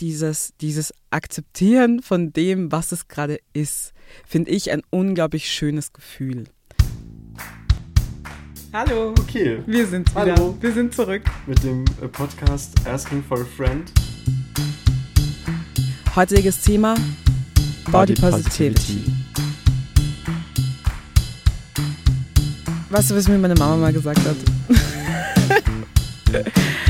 dieses, 0.00 0.54
dieses 0.60 0.92
Akzeptieren 1.10 2.02
von 2.02 2.32
dem, 2.32 2.72
was 2.72 2.92
es 2.92 3.08
gerade 3.08 3.38
ist, 3.52 3.92
finde 4.26 4.50
ich 4.50 4.70
ein 4.70 4.82
unglaublich 4.90 5.50
schönes 5.50 5.92
Gefühl. 5.92 6.44
Hallo. 8.72 9.10
Okay. 9.10 9.62
Wir 9.66 9.86
sind 9.86 10.10
wieder. 10.10 10.36
Hallo. 10.36 10.56
Wir 10.60 10.72
sind 10.72 10.94
zurück. 10.94 11.22
Mit 11.46 11.62
dem 11.62 11.84
äh, 12.00 12.08
Podcast 12.08 12.86
Asking 12.86 13.22
for 13.22 13.40
a 13.40 13.44
Friend. 13.44 13.90
Heutiges 16.14 16.60
Thema 16.62 16.94
Body, 17.90 18.14
Positivity. 18.14 19.04
Weißt 22.90 23.10
du, 23.10 23.16
was 23.16 23.28
mir 23.28 23.38
meine 23.38 23.54
Mama 23.54 23.76
mal 23.76 23.92
gesagt 23.92 24.20
hat? 24.20 24.36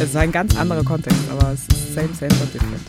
es 0.00 0.10
ist 0.10 0.16
ein 0.16 0.32
ganz 0.32 0.56
anderer 0.56 0.82
Kontext, 0.82 1.18
aber 1.30 1.52
es 1.52 1.60
ist 1.60 1.94
same, 1.94 2.08
same, 2.18 2.34
but 2.34 2.52
different. 2.52 2.82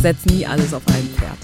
Setz 0.00 0.24
nie 0.26 0.46
alles 0.46 0.74
auf 0.74 0.82
ein 0.88 1.08
Pferd. 1.16 1.38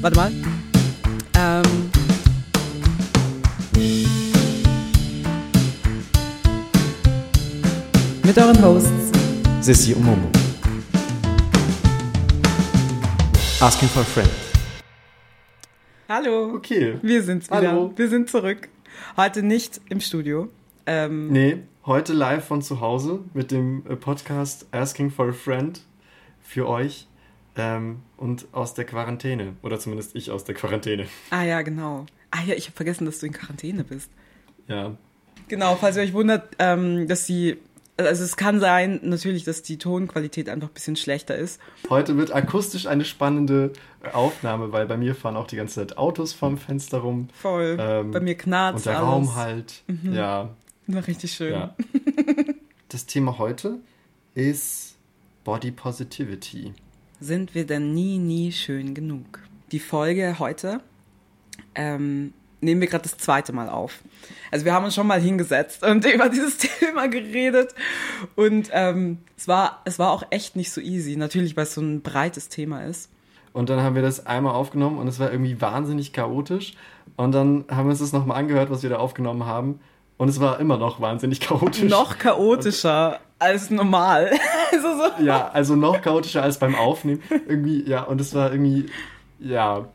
Warte 0.00 0.16
mal. 0.16 0.32
Ähm, 1.34 1.62
mit 8.22 8.38
euren 8.38 8.62
Hosts 8.62 8.90
Sissi 9.60 9.92
und 9.94 10.04
Momo. 10.04 10.28
Asking 13.60 13.88
for 13.88 14.02
a 14.02 14.04
Friend. 14.04 14.47
Hallo. 16.08 16.54
Okay. 16.54 16.96
Wir 17.02 17.22
sind's 17.22 17.50
wieder. 17.50 17.70
Hallo. 17.70 17.92
Wir 17.94 18.08
sind 18.08 18.30
zurück. 18.30 18.70
Heute 19.18 19.42
nicht 19.42 19.78
im 19.90 20.00
Studio. 20.00 20.48
Ähm, 20.86 21.28
Nee, 21.28 21.58
heute 21.84 22.14
live 22.14 22.46
von 22.46 22.62
zu 22.62 22.80
Hause 22.80 23.20
mit 23.34 23.50
dem 23.50 23.84
äh, 23.86 23.94
Podcast 23.94 24.66
Asking 24.72 25.10
for 25.10 25.28
a 25.28 25.32
Friend 25.32 25.78
für 26.40 26.66
euch 26.66 27.06
ähm, 27.56 27.98
und 28.16 28.46
aus 28.52 28.72
der 28.72 28.86
Quarantäne. 28.86 29.56
Oder 29.60 29.78
zumindest 29.78 30.16
ich 30.16 30.30
aus 30.30 30.44
der 30.44 30.54
Quarantäne. 30.54 31.04
Ah 31.28 31.42
ja, 31.42 31.60
genau. 31.60 32.06
Ah 32.30 32.40
ja, 32.46 32.54
ich 32.54 32.68
habe 32.68 32.76
vergessen, 32.76 33.04
dass 33.04 33.18
du 33.18 33.26
in 33.26 33.32
Quarantäne 33.34 33.84
bist. 33.84 34.10
Ja. 34.66 34.96
Genau, 35.48 35.76
falls 35.76 35.98
ihr 35.98 36.04
euch 36.04 36.14
wundert, 36.14 36.56
ähm, 36.58 37.06
dass 37.06 37.26
die, 37.26 37.58
also 37.98 38.24
es 38.24 38.36
kann 38.36 38.60
sein 38.60 39.00
natürlich, 39.02 39.44
dass 39.44 39.62
die 39.62 39.76
Tonqualität 39.76 40.48
einfach 40.48 40.68
ein 40.68 40.74
bisschen 40.74 40.96
schlechter 40.96 41.36
ist. 41.36 41.60
Heute 41.90 42.16
wird 42.16 42.32
akustisch 42.32 42.86
eine 42.86 43.04
spannende 43.04 43.72
Aufnahme, 44.12 44.72
weil 44.72 44.86
bei 44.86 44.96
mir 44.96 45.14
fahren 45.14 45.36
auch 45.36 45.46
die 45.46 45.56
ganze 45.56 45.74
Zeit 45.76 45.98
Autos 45.98 46.32
vorm 46.32 46.58
Fenster 46.58 46.98
rum. 46.98 47.28
Voll. 47.34 47.76
Ähm, 47.78 48.12
Bei 48.12 48.20
mir 48.20 48.36
knarzt 48.36 48.78
Und 48.78 48.86
der 48.86 48.98
alles. 48.98 49.08
Raum 49.08 49.34
halt. 49.34 49.82
Ja. 50.04 50.54
War 50.86 51.06
richtig 51.06 51.32
schön. 51.32 51.52
Ja. 51.52 51.74
Das 52.90 53.04
Thema 53.04 53.36
heute 53.36 53.80
ist 54.34 54.96
Body 55.44 55.70
Positivity. 55.72 56.72
Sind 57.20 57.54
wir 57.54 57.66
denn 57.66 57.92
nie, 57.92 58.16
nie 58.16 58.50
schön 58.50 58.94
genug? 58.94 59.40
Die 59.72 59.78
Folge 59.78 60.38
heute 60.38 60.80
ähm, 61.74 62.32
nehmen 62.60 62.80
wir 62.80 62.88
gerade 62.88 63.02
das 63.02 63.16
zweite 63.16 63.52
Mal 63.52 63.68
auf. 63.68 64.00
Also 64.50 64.64
wir 64.64 64.72
haben 64.72 64.84
uns 64.84 64.94
schon 64.94 65.06
mal 65.06 65.20
hingesetzt 65.20 65.84
und 65.84 66.04
über 66.12 66.28
dieses 66.28 66.58
Thema 66.58 67.08
geredet 67.08 67.74
und 68.36 68.70
ähm, 68.72 69.18
es, 69.36 69.48
war, 69.48 69.82
es 69.84 69.98
war 69.98 70.10
auch 70.10 70.24
echt 70.30 70.56
nicht 70.56 70.72
so 70.72 70.80
easy. 70.80 71.16
Natürlich, 71.16 71.56
weil 71.56 71.64
es 71.64 71.74
so 71.74 71.80
ein 71.80 72.02
breites 72.02 72.48
Thema 72.48 72.84
ist. 72.84 73.10
Und 73.52 73.70
dann 73.70 73.82
haben 73.82 73.94
wir 73.94 74.02
das 74.02 74.26
einmal 74.26 74.54
aufgenommen 74.54 74.98
und 74.98 75.08
es 75.08 75.18
war 75.18 75.32
irgendwie 75.32 75.60
wahnsinnig 75.60 76.12
chaotisch. 76.12 76.74
Und 77.16 77.32
dann 77.32 77.64
haben 77.70 77.86
wir 77.86 77.90
uns 77.90 77.98
das 77.98 78.12
nochmal 78.12 78.38
angehört, 78.38 78.70
was 78.70 78.82
wir 78.82 78.90
da 78.90 78.96
aufgenommen 78.96 79.46
haben. 79.46 79.80
Und 80.16 80.28
es 80.28 80.40
war 80.40 80.60
immer 80.60 80.76
noch 80.76 81.00
wahnsinnig 81.00 81.40
chaotisch. 81.40 81.90
Noch 81.90 82.18
chaotischer 82.18 83.20
als 83.38 83.70
normal. 83.70 84.30
also 84.72 84.88
so. 84.96 85.24
Ja, 85.24 85.48
also 85.48 85.76
noch 85.76 86.02
chaotischer 86.02 86.42
als 86.42 86.58
beim 86.58 86.74
Aufnehmen. 86.74 87.22
Irgendwie, 87.30 87.88
ja, 87.88 88.02
und 88.02 88.20
es 88.20 88.34
war 88.34 88.52
irgendwie, 88.52 88.86
ja. 89.38 89.88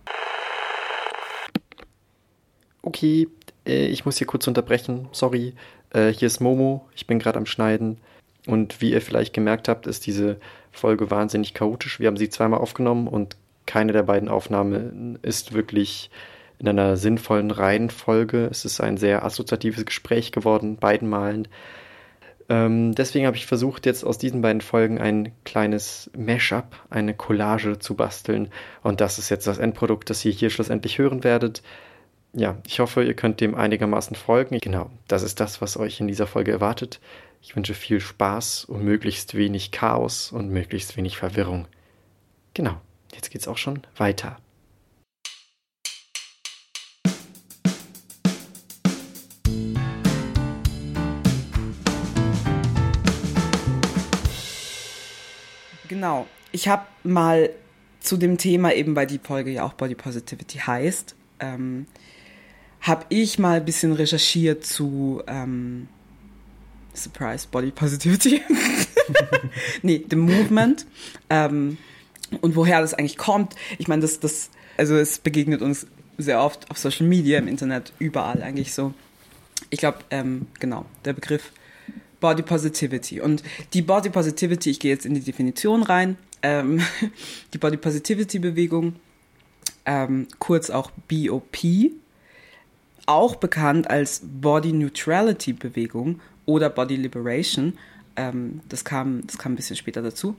Okay, 2.83 3.29
äh, 3.65 3.87
ich 3.87 4.05
muss 4.05 4.17
hier 4.17 4.27
kurz 4.27 4.47
unterbrechen. 4.47 5.07
Sorry. 5.13 5.53
Äh, 5.91 6.09
hier 6.09 6.27
ist 6.27 6.41
Momo. 6.41 6.85
Ich 6.95 7.07
bin 7.07 7.17
gerade 7.17 7.39
am 7.39 7.45
Schneiden. 7.45 7.97
Und 8.45 8.81
wie 8.81 8.91
ihr 8.91 9.01
vielleicht 9.01 9.33
gemerkt 9.33 9.69
habt, 9.69 9.87
ist 9.87 10.05
diese 10.05 10.37
Folge 10.71 11.09
wahnsinnig 11.09 11.53
chaotisch. 11.53 11.99
Wir 11.99 12.07
haben 12.07 12.17
sie 12.17 12.29
zweimal 12.29 12.59
aufgenommen 12.59 13.07
und 13.07 13.37
keine 13.65 13.93
der 13.93 14.03
beiden 14.03 14.27
Aufnahmen 14.27 15.17
ist 15.21 15.53
wirklich 15.53 16.11
in 16.59 16.67
einer 16.67 16.97
sinnvollen 16.97 17.51
Reihenfolge. 17.51 18.47
Es 18.51 18.65
ist 18.65 18.81
ein 18.81 18.97
sehr 18.97 19.23
assoziatives 19.23 19.85
Gespräch 19.85 20.33
geworden, 20.33 20.75
beiden 20.75 21.07
Malen. 21.07 21.47
Ähm, 22.49 22.93
deswegen 22.95 23.25
habe 23.25 23.37
ich 23.37 23.45
versucht, 23.45 23.85
jetzt 23.85 24.03
aus 24.03 24.17
diesen 24.17 24.41
beiden 24.41 24.59
Folgen 24.59 24.99
ein 24.99 25.31
kleines 25.45 26.11
Mashup, 26.17 26.75
eine 26.89 27.13
Collage 27.13 27.79
zu 27.79 27.95
basteln. 27.95 28.49
Und 28.81 28.99
das 28.99 29.19
ist 29.19 29.29
jetzt 29.29 29.47
das 29.47 29.57
Endprodukt, 29.57 30.09
das 30.09 30.25
ihr 30.25 30.33
hier 30.33 30.49
schlussendlich 30.49 30.97
hören 30.97 31.23
werdet. 31.23 31.63
Ja, 32.35 32.57
ich 32.65 32.79
hoffe, 32.79 33.03
ihr 33.03 33.13
könnt 33.13 33.41
dem 33.41 33.53
einigermaßen 33.53 34.15
folgen. 34.15 34.57
Genau, 34.59 34.89
das 35.07 35.21
ist 35.21 35.39
das, 35.39 35.61
was 35.61 35.77
euch 35.77 35.99
in 35.99 36.07
dieser 36.07 36.25
Folge 36.25 36.51
erwartet. 36.51 36.99
Ich 37.43 37.55
wünsche 37.55 37.75
viel 37.75 37.99
Spaß 37.99 38.65
und 38.65 38.83
möglichst 38.83 39.35
wenig 39.35 39.69
Chaos 39.69 40.31
und 40.31 40.49
möglichst 40.49 40.97
wenig 40.97 41.15
Verwirrung. 41.15 41.67
Genau, 42.55 42.81
jetzt 43.13 43.29
geht's 43.29 43.47
auch 43.47 43.57
schon 43.57 43.81
weiter. 43.97 44.37
Genau. 55.87 56.25
Ich 56.51 56.67
habe 56.67 56.87
mal 57.03 57.51
zu 57.99 58.17
dem 58.17 58.39
Thema, 58.39 58.73
eben 58.73 58.95
weil 58.95 59.05
die 59.05 59.19
Folge 59.19 59.51
ja 59.51 59.63
auch 59.63 59.73
Body 59.73 59.93
Positivity 59.93 60.57
heißt, 60.57 61.15
ähm, 61.39 61.85
habe 62.83 63.05
ich 63.09 63.39
mal 63.39 63.57
ein 63.57 63.65
bisschen 63.65 63.93
recherchiert 63.93 64.65
zu 64.65 65.23
ähm, 65.25 65.87
Surprise 66.93 67.47
Body 67.49 67.71
Positivity. 67.71 68.41
nee, 69.81 69.99
dem 69.99 70.19
Movement. 70.19 70.85
ähm, 71.29 71.77
und 72.41 72.55
woher 72.55 72.81
das 72.81 72.93
eigentlich 72.93 73.17
kommt. 73.17 73.55
Ich 73.77 73.87
meine, 73.87 74.01
das, 74.01 74.19
das, 74.19 74.49
also 74.77 74.95
es 74.95 75.19
begegnet 75.19 75.61
uns 75.61 75.87
sehr 76.17 76.41
oft 76.41 76.69
auf 76.71 76.77
Social 76.77 77.07
Media, 77.07 77.39
im 77.39 77.47
Internet, 77.47 77.93
überall 77.99 78.41
eigentlich 78.43 78.73
so. 78.73 78.93
Ich 79.69 79.79
glaube, 79.79 79.99
ähm, 80.09 80.47
genau, 80.59 80.85
der 81.05 81.13
Begriff 81.13 81.51
Body 82.19 82.43
Positivity. 82.43 83.21
Und 83.21 83.43
die 83.73 83.81
Body 83.81 84.09
Positivity, 84.09 84.71
ich 84.71 84.79
gehe 84.79 84.91
jetzt 84.91 85.05
in 85.05 85.13
die 85.13 85.21
Definition 85.21 85.83
rein, 85.83 86.17
ähm, 86.41 86.81
die 87.53 87.57
Body 87.57 87.77
Positivity 87.77 88.39
Bewegung, 88.39 88.95
ähm, 89.85 90.27
kurz 90.39 90.69
auch 90.69 90.91
BOP, 91.07 91.57
auch 93.05 93.35
bekannt 93.35 93.89
als 93.89 94.21
Body 94.23 94.73
Neutrality 94.73 95.53
Bewegung 95.53 96.19
oder 96.45 96.69
Body 96.69 96.95
Liberation, 96.95 97.77
ähm, 98.15 98.61
das, 98.69 98.85
kam, 98.85 99.25
das 99.27 99.37
kam 99.37 99.53
ein 99.53 99.55
bisschen 99.55 99.75
später 99.75 100.01
dazu, 100.01 100.35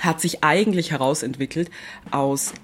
hat 0.00 0.20
sich 0.20 0.42
eigentlich 0.42 0.90
herausentwickelt 0.90 1.70
aus 2.10 2.54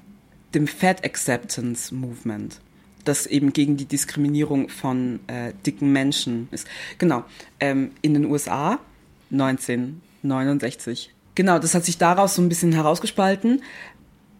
dem 0.54 0.66
Fat 0.66 1.04
Acceptance 1.04 1.94
Movement, 1.94 2.60
das 3.04 3.26
eben 3.26 3.52
gegen 3.52 3.76
die 3.76 3.84
Diskriminierung 3.84 4.68
von 4.68 5.20
äh, 5.26 5.52
dicken 5.66 5.92
Menschen 5.92 6.48
ist. 6.50 6.66
Genau, 6.98 7.24
ähm, 7.60 7.90
in 8.02 8.14
den 8.14 8.24
USA 8.24 8.78
1969. 9.30 11.14
Genau, 11.34 11.58
das 11.58 11.74
hat 11.74 11.84
sich 11.84 11.98
daraus 11.98 12.34
so 12.34 12.42
ein 12.42 12.48
bisschen 12.48 12.72
herausgespalten. 12.72 13.62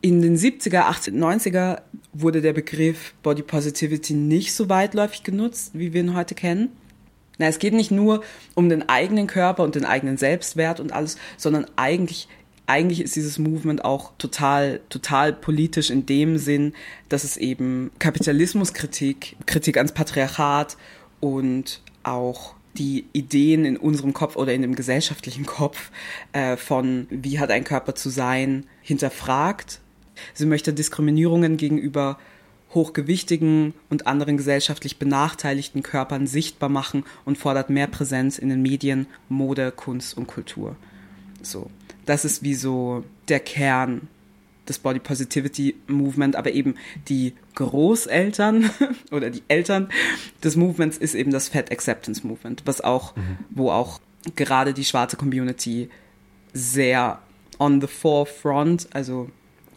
In 0.00 0.22
den 0.22 0.37
70er, 0.37 0.84
80er, 0.84 1.12
90er 1.12 1.82
wurde 2.21 2.43
der 2.43 2.53
Begriff 2.53 3.15
Body 3.23 3.43
Positivity 3.43 4.15
nicht 4.15 4.55
so 4.55 4.69
weitläufig 4.69 5.23
genutzt, 5.23 5.73
wie 5.75 5.93
wir 5.93 6.01
ihn 6.01 6.15
heute 6.15 6.34
kennen. 6.34 6.71
Na, 7.39 7.47
es 7.47 7.59
geht 7.59 7.75
nicht 7.75 7.91
nur 7.91 8.23
um 8.55 8.69
den 8.69 8.88
eigenen 8.88 9.26
Körper 9.26 9.62
und 9.62 9.75
den 9.75 9.85
eigenen 9.85 10.17
Selbstwert 10.17 10.81
und 10.81 10.93
alles, 10.93 11.17
sondern 11.37 11.67
eigentlich 11.76 12.29
eigentlich 12.67 13.00
ist 13.00 13.17
dieses 13.17 13.38
Movement 13.38 13.82
auch 13.82 14.12
total, 14.19 14.81
total 14.91 15.32
politisch 15.32 15.88
in 15.88 16.05
dem 16.05 16.37
Sinn, 16.37 16.75
dass 17.09 17.25
es 17.25 17.38
eben 17.38 17.91
Kapitalismuskritik, 17.99 19.37
Kritik 19.47 19.79
ans 19.79 19.93
Patriarchat 19.93 20.76
und 21.19 21.81
auch 22.03 22.55
die 22.76 23.06
Ideen 23.15 23.65
in 23.65 23.79
unserem 23.79 24.12
Kopf 24.12 24.37
oder 24.37 24.53
in 24.53 24.61
dem 24.61 24.75
gesellschaftlichen 24.75 25.47
Kopf 25.47 25.91
äh, 26.32 26.59
von 26.59 27.06
wie 27.11 27.41
hat 27.41 27.50
ein 27.50 27.65
Körper 27.65 27.94
zu 27.94 28.11
sein 28.11 28.67
hinterfragt. 28.82 29.81
Sie 30.35 30.47
möchte 30.47 30.73
Diskriminierungen 30.73 31.56
gegenüber 31.56 32.19
hochgewichtigen 32.75 33.75
und 33.88 34.06
anderen 34.06 34.37
gesellschaftlich 34.37 34.99
benachteiligten 34.99 35.82
Körpern 35.82 36.26
sichtbar 36.26 36.69
machen 36.69 37.05
und 37.25 37.38
fordert 37.38 37.70
mehr 37.70 37.87
Präsenz 37.87 38.38
in 38.38 38.50
den 38.50 38.62
Medien, 38.62 39.06
Mode, 39.29 39.73
Kunst 39.73 40.17
und 40.17 40.26
Kultur. 40.26 40.76
So, 41.41 41.70
das 42.05 42.25
ist 42.25 42.43
wie 42.43 42.55
so 42.55 43.05
der 43.29 43.41
Kern 43.41 44.09
das 44.69 44.79
Body 44.79 44.99
Positivity 44.99 45.76
Movement, 45.87 46.37
aber 46.37 46.53
eben 46.53 46.75
die 47.09 47.35
Großeltern 47.55 48.70
oder 49.11 49.31
die 49.31 49.43
Eltern 49.49 49.88
des 50.44 50.56
Movements 50.56 50.99
ist 50.99 51.15
eben 51.15 51.31
das 51.31 51.49
Fat 51.49 51.73
Acceptance 51.73 52.26
Movement, 52.26 52.62
was 52.67 52.82
auch, 52.82 53.17
mhm. 53.17 53.38
wo 53.50 53.70
auch 53.70 54.00
gerade 54.37 54.75
die 54.75 54.85
schwarze 54.85 55.17
Community 55.17 55.88
sehr 56.53 57.20
on 57.59 57.81
the 57.81 57.87
forefront, 57.87 58.88
also 58.93 59.31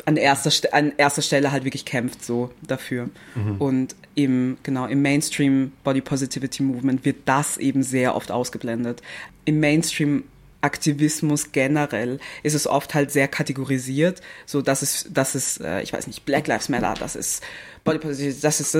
an 0.05 0.17
erster, 0.17 0.51
an 0.73 0.93
erster 0.97 1.21
Stelle 1.21 1.51
halt 1.51 1.63
wirklich 1.63 1.85
kämpft 1.85 2.23
so 2.23 2.51
dafür. 2.61 3.09
Mhm. 3.35 3.57
Und 3.57 3.95
im, 4.15 4.57
genau, 4.63 4.85
im 4.87 5.01
Mainstream 5.01 5.71
Body 5.83 6.01
Positivity 6.01 6.63
Movement 6.63 7.05
wird 7.05 7.17
das 7.25 7.57
eben 7.57 7.83
sehr 7.83 8.15
oft 8.15 8.31
ausgeblendet. 8.31 9.01
Im 9.45 9.59
Mainstream 9.59 10.23
Aktivismus 10.61 11.51
generell 11.51 12.19
ist 12.43 12.53
es 12.53 12.67
oft 12.67 12.93
halt 12.93 13.11
sehr 13.11 13.27
kategorisiert, 13.27 14.21
so 14.45 14.61
dass 14.61 14.81
es, 14.81 15.07
das 15.11 15.35
ist, 15.35 15.61
äh, 15.61 15.81
ich 15.81 15.91
weiß 15.91 16.07
nicht, 16.07 16.25
Black 16.25 16.47
Lives 16.47 16.69
Matter, 16.69 16.93
das 16.99 17.15
ist 17.15 17.43
Body 17.83 17.97
Positivity, 17.97 18.41
das 18.41 18.59
ist, 18.59 18.77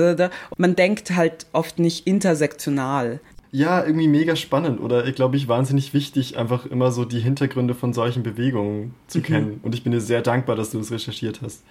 man 0.56 0.76
denkt 0.76 1.10
halt 1.10 1.46
oft 1.52 1.80
nicht 1.80 2.06
intersektional 2.06 3.20
ja, 3.54 3.84
irgendwie 3.84 4.08
mega 4.08 4.34
spannend 4.34 4.80
oder 4.80 5.06
ich 5.06 5.14
glaube 5.14 5.36
ich 5.36 5.46
wahnsinnig 5.46 5.92
wichtig, 5.92 6.38
einfach 6.38 6.64
immer 6.64 6.90
so 6.90 7.04
die 7.04 7.20
Hintergründe 7.20 7.74
von 7.74 7.92
solchen 7.92 8.22
Bewegungen 8.22 8.94
zu 9.06 9.18
mhm. 9.18 9.22
kennen. 9.22 9.60
Und 9.62 9.74
ich 9.74 9.84
bin 9.84 9.92
dir 9.92 10.00
sehr 10.00 10.22
dankbar, 10.22 10.56
dass 10.56 10.70
du 10.70 10.80
es 10.80 10.90
recherchiert 10.90 11.42
hast, 11.42 11.62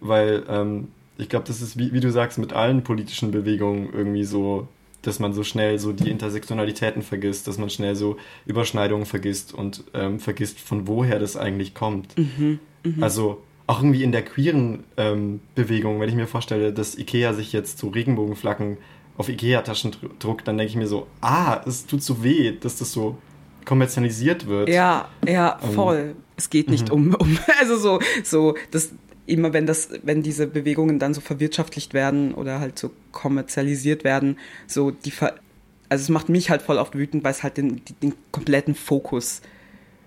weil 0.00 0.44
ähm, 0.48 0.88
ich 1.18 1.28
glaube, 1.28 1.44
das 1.46 1.60
ist, 1.60 1.76
wie, 1.76 1.92
wie 1.92 2.00
du 2.00 2.10
sagst, 2.12 2.38
mit 2.38 2.52
allen 2.52 2.84
politischen 2.84 3.32
Bewegungen 3.32 3.88
irgendwie 3.92 4.24
so, 4.24 4.68
dass 5.02 5.18
man 5.18 5.32
so 5.32 5.42
schnell 5.42 5.78
so 5.80 5.92
die 5.92 6.08
Intersektionalitäten 6.10 7.02
vergisst, 7.02 7.48
dass 7.48 7.58
man 7.58 7.68
schnell 7.68 7.96
so 7.96 8.16
Überschneidungen 8.46 9.04
vergisst 9.04 9.52
und 9.52 9.82
ähm, 9.92 10.20
vergisst, 10.20 10.60
von 10.60 10.86
woher 10.86 11.18
das 11.18 11.36
eigentlich 11.36 11.74
kommt. 11.74 12.16
Mhm. 12.16 12.60
Mhm. 12.84 13.02
Also 13.02 13.42
auch 13.66 13.80
irgendwie 13.80 14.04
in 14.04 14.12
der 14.12 14.22
queeren 14.22 14.84
ähm, 14.96 15.40
Bewegung, 15.54 16.00
wenn 16.00 16.08
ich 16.08 16.14
mir 16.14 16.26
vorstelle, 16.26 16.72
dass 16.72 16.96
Ikea 16.96 17.32
sich 17.32 17.52
jetzt 17.52 17.78
so 17.78 17.88
Regenbogenflaggen 17.88 18.76
auf 19.16 19.28
Ikea-Taschen 19.28 19.92
druckt, 20.18 20.48
dann 20.48 20.58
denke 20.58 20.70
ich 20.70 20.76
mir 20.76 20.86
so, 20.86 21.06
ah, 21.20 21.60
es 21.66 21.86
tut 21.86 22.02
so 22.02 22.22
weh, 22.22 22.52
dass 22.52 22.76
das 22.76 22.92
so 22.92 23.18
kommerzialisiert 23.64 24.46
wird. 24.46 24.68
Ja, 24.68 25.08
ja, 25.26 25.58
ähm, 25.62 25.72
voll. 25.72 26.14
Um, 26.16 26.22
es 26.36 26.50
geht 26.50 26.68
nicht 26.68 26.90
um, 26.90 27.14
um, 27.14 27.38
also 27.60 27.76
so, 27.76 28.00
so, 28.22 28.56
das, 28.70 28.92
immer 29.26 29.52
wenn 29.52 29.66
das, 29.66 29.88
wenn 30.02 30.22
diese 30.22 30.46
Bewegungen 30.46 30.98
dann 30.98 31.14
so 31.14 31.20
verwirtschaftlicht 31.20 31.94
werden 31.94 32.34
oder 32.34 32.60
halt 32.60 32.78
so 32.78 32.90
kommerzialisiert 33.12 34.04
werden, 34.04 34.38
so 34.66 34.90
die, 34.90 35.12
also 35.20 36.02
es 36.02 36.08
macht 36.08 36.28
mich 36.28 36.50
halt 36.50 36.62
voll 36.62 36.78
oft 36.78 36.94
wütend, 36.94 37.24
weil 37.24 37.30
es 37.30 37.42
halt 37.42 37.56
den, 37.56 37.80
den 38.02 38.14
kompletten 38.32 38.74
Fokus 38.74 39.40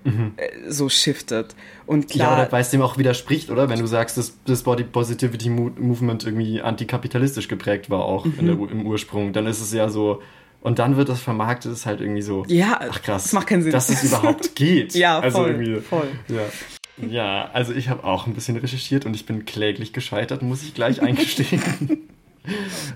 mhm. 0.08 0.34
so 0.68 0.90
shiftet. 0.90 1.56
Und 1.86 2.10
klar, 2.10 2.38
ja, 2.38 2.44
oder 2.44 2.52
weil 2.52 2.62
es 2.62 2.70
dem 2.70 2.82
auch 2.82 2.98
widerspricht, 2.98 3.50
oder? 3.50 3.70
Wenn 3.70 3.80
du 3.80 3.88
sagst, 3.88 4.18
dass 4.18 4.38
das 4.46 4.64
Body 4.64 4.84
Positivity 4.84 5.50
Movement 5.50 6.26
irgendwie 6.26 6.62
antikapitalistisch 6.62 7.48
geprägt 7.48 7.90
war, 7.90 8.06
auch 8.06 8.26
mhm. 8.26 8.46
der, 8.46 8.56
im 8.56 8.86
Ursprung, 8.86 9.34
dann 9.34 9.48
ist 9.48 9.62
es 9.62 9.74
ja 9.74 9.90
so. 9.90 10.22
Und 10.62 10.80
dann 10.80 10.98
wird 10.98 11.08
das 11.10 11.22
vermarktet, 11.22 11.72
ist 11.72 11.86
halt 11.86 12.02
irgendwie 12.02 12.22
so. 12.22 12.44
Ja, 12.48 12.80
ach 12.90 13.02
krass. 13.02 13.24
Das 13.24 13.34
macht 13.34 13.48
keinen 13.48 13.62
Sinn. 13.62 13.72
Dass 13.72 13.90
es 13.90 14.04
überhaupt 14.04 14.56
geht. 14.56 14.96
ja, 14.96 15.20
also 15.20 15.40
voll. 15.40 15.52
Irgendwie, 15.52 15.82
voll. 15.82 16.08
Ja. 16.28 17.08
ja, 17.08 17.50
also 17.54 17.74
ich 17.74 17.90
habe 17.90 18.04
auch 18.04 18.28
ein 18.28 18.34
bisschen 18.34 18.58
recherchiert 18.58 19.06
und 19.06 19.16
ich 19.16 19.26
bin 19.26 19.46
kläglich 19.46 19.94
gescheitert, 19.94 20.42
muss 20.42 20.64
ich 20.64 20.74
gleich 20.74 21.02
eingestehen. 21.02 21.62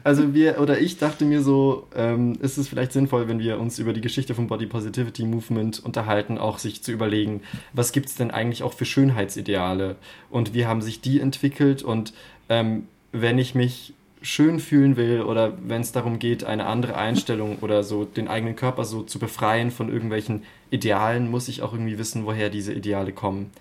Also 0.04 0.34
wir 0.34 0.60
oder 0.60 0.80
ich 0.80 0.98
dachte 0.98 1.26
mir 1.26 1.42
so, 1.42 1.88
ähm, 1.96 2.38
ist 2.42 2.58
es 2.58 2.68
vielleicht 2.68 2.92
sinnvoll, 2.92 3.28
wenn 3.28 3.40
wir 3.40 3.60
uns 3.60 3.80
über 3.80 3.94
die 3.94 4.02
Geschichte 4.02 4.34
vom 4.34 4.48
Body 4.48 4.66
Positivity 4.66 5.26
Movement 5.26 5.84
unterhalten, 5.84 6.38
auch 6.38 6.58
sich 6.58 6.84
zu 6.84 6.92
überlegen, 6.92 7.42
was 7.74 7.92
gibt 7.92 8.08
es 8.08 8.16
denn 8.16 8.32
eigentlich 8.32 8.64
auch 8.64 8.74
für 8.74 8.86
Schönheitsideale 8.86 9.96
und 10.30 10.54
wie 10.54 10.66
haben 10.66 10.82
sich 10.82 11.02
die 11.02 11.20
entwickelt 11.20 11.84
und 11.84 12.14
ähm, 12.50 12.88
wenn 13.12 13.38
ich 13.38 13.56
mich 13.56 13.94
schön 14.22 14.60
fühlen 14.60 14.98
will 14.98 15.22
oder 15.22 15.54
wenn 15.64 15.82
es 15.82 15.92
darum 15.92 16.20
geht, 16.20 16.44
eine 16.44 16.68
andere 16.68 16.96
Einstellung 16.96 17.58
oder 17.60 17.84
so 17.84 18.06
den 18.06 18.28
eigenen 18.28 18.56
Körper 18.56 18.86
so 18.86 19.02
zu 19.02 19.20
befreien 19.20 19.72
von 19.72 19.90
irgendwelchen 19.90 20.44
Idealen, 20.70 21.30
muss 21.30 21.48
ich 21.48 21.62
auch 21.62 21.74
irgendwie 21.74 21.98
wissen, 21.98 22.26
woher 22.26 22.50
diese 22.50 22.74
Ideale 22.74 23.14
kommen. 23.14 23.52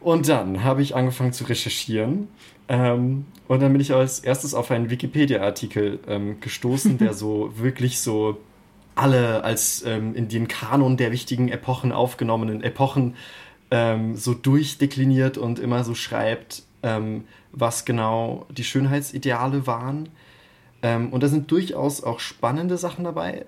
Und 0.00 0.28
dann 0.28 0.64
habe 0.64 0.82
ich 0.82 0.94
angefangen 0.94 1.32
zu 1.32 1.44
recherchieren. 1.44 2.28
Ähm, 2.72 3.26
und 3.48 3.60
dann 3.60 3.70
bin 3.72 3.82
ich 3.82 3.92
als 3.92 4.20
erstes 4.20 4.54
auf 4.54 4.70
einen 4.70 4.88
Wikipedia-Artikel 4.88 6.00
ähm, 6.08 6.40
gestoßen, 6.40 6.96
der 6.96 7.12
so 7.12 7.52
wirklich 7.58 8.00
so 8.00 8.38
alle 8.94 9.44
als 9.44 9.84
ähm, 9.86 10.14
in 10.14 10.28
den 10.28 10.48
Kanon 10.48 10.96
der 10.96 11.12
wichtigen 11.12 11.48
Epochen 11.50 11.92
aufgenommenen 11.92 12.62
Epochen 12.62 13.14
ähm, 13.70 14.16
so 14.16 14.32
durchdekliniert 14.32 15.36
und 15.36 15.58
immer 15.58 15.84
so 15.84 15.94
schreibt, 15.94 16.62
ähm, 16.82 17.24
was 17.52 17.84
genau 17.84 18.46
die 18.48 18.64
Schönheitsideale 18.64 19.66
waren. 19.66 20.08
Ähm, 20.80 21.12
und 21.12 21.22
da 21.22 21.28
sind 21.28 21.50
durchaus 21.50 22.02
auch 22.02 22.20
spannende 22.20 22.78
Sachen 22.78 23.04
dabei. 23.04 23.44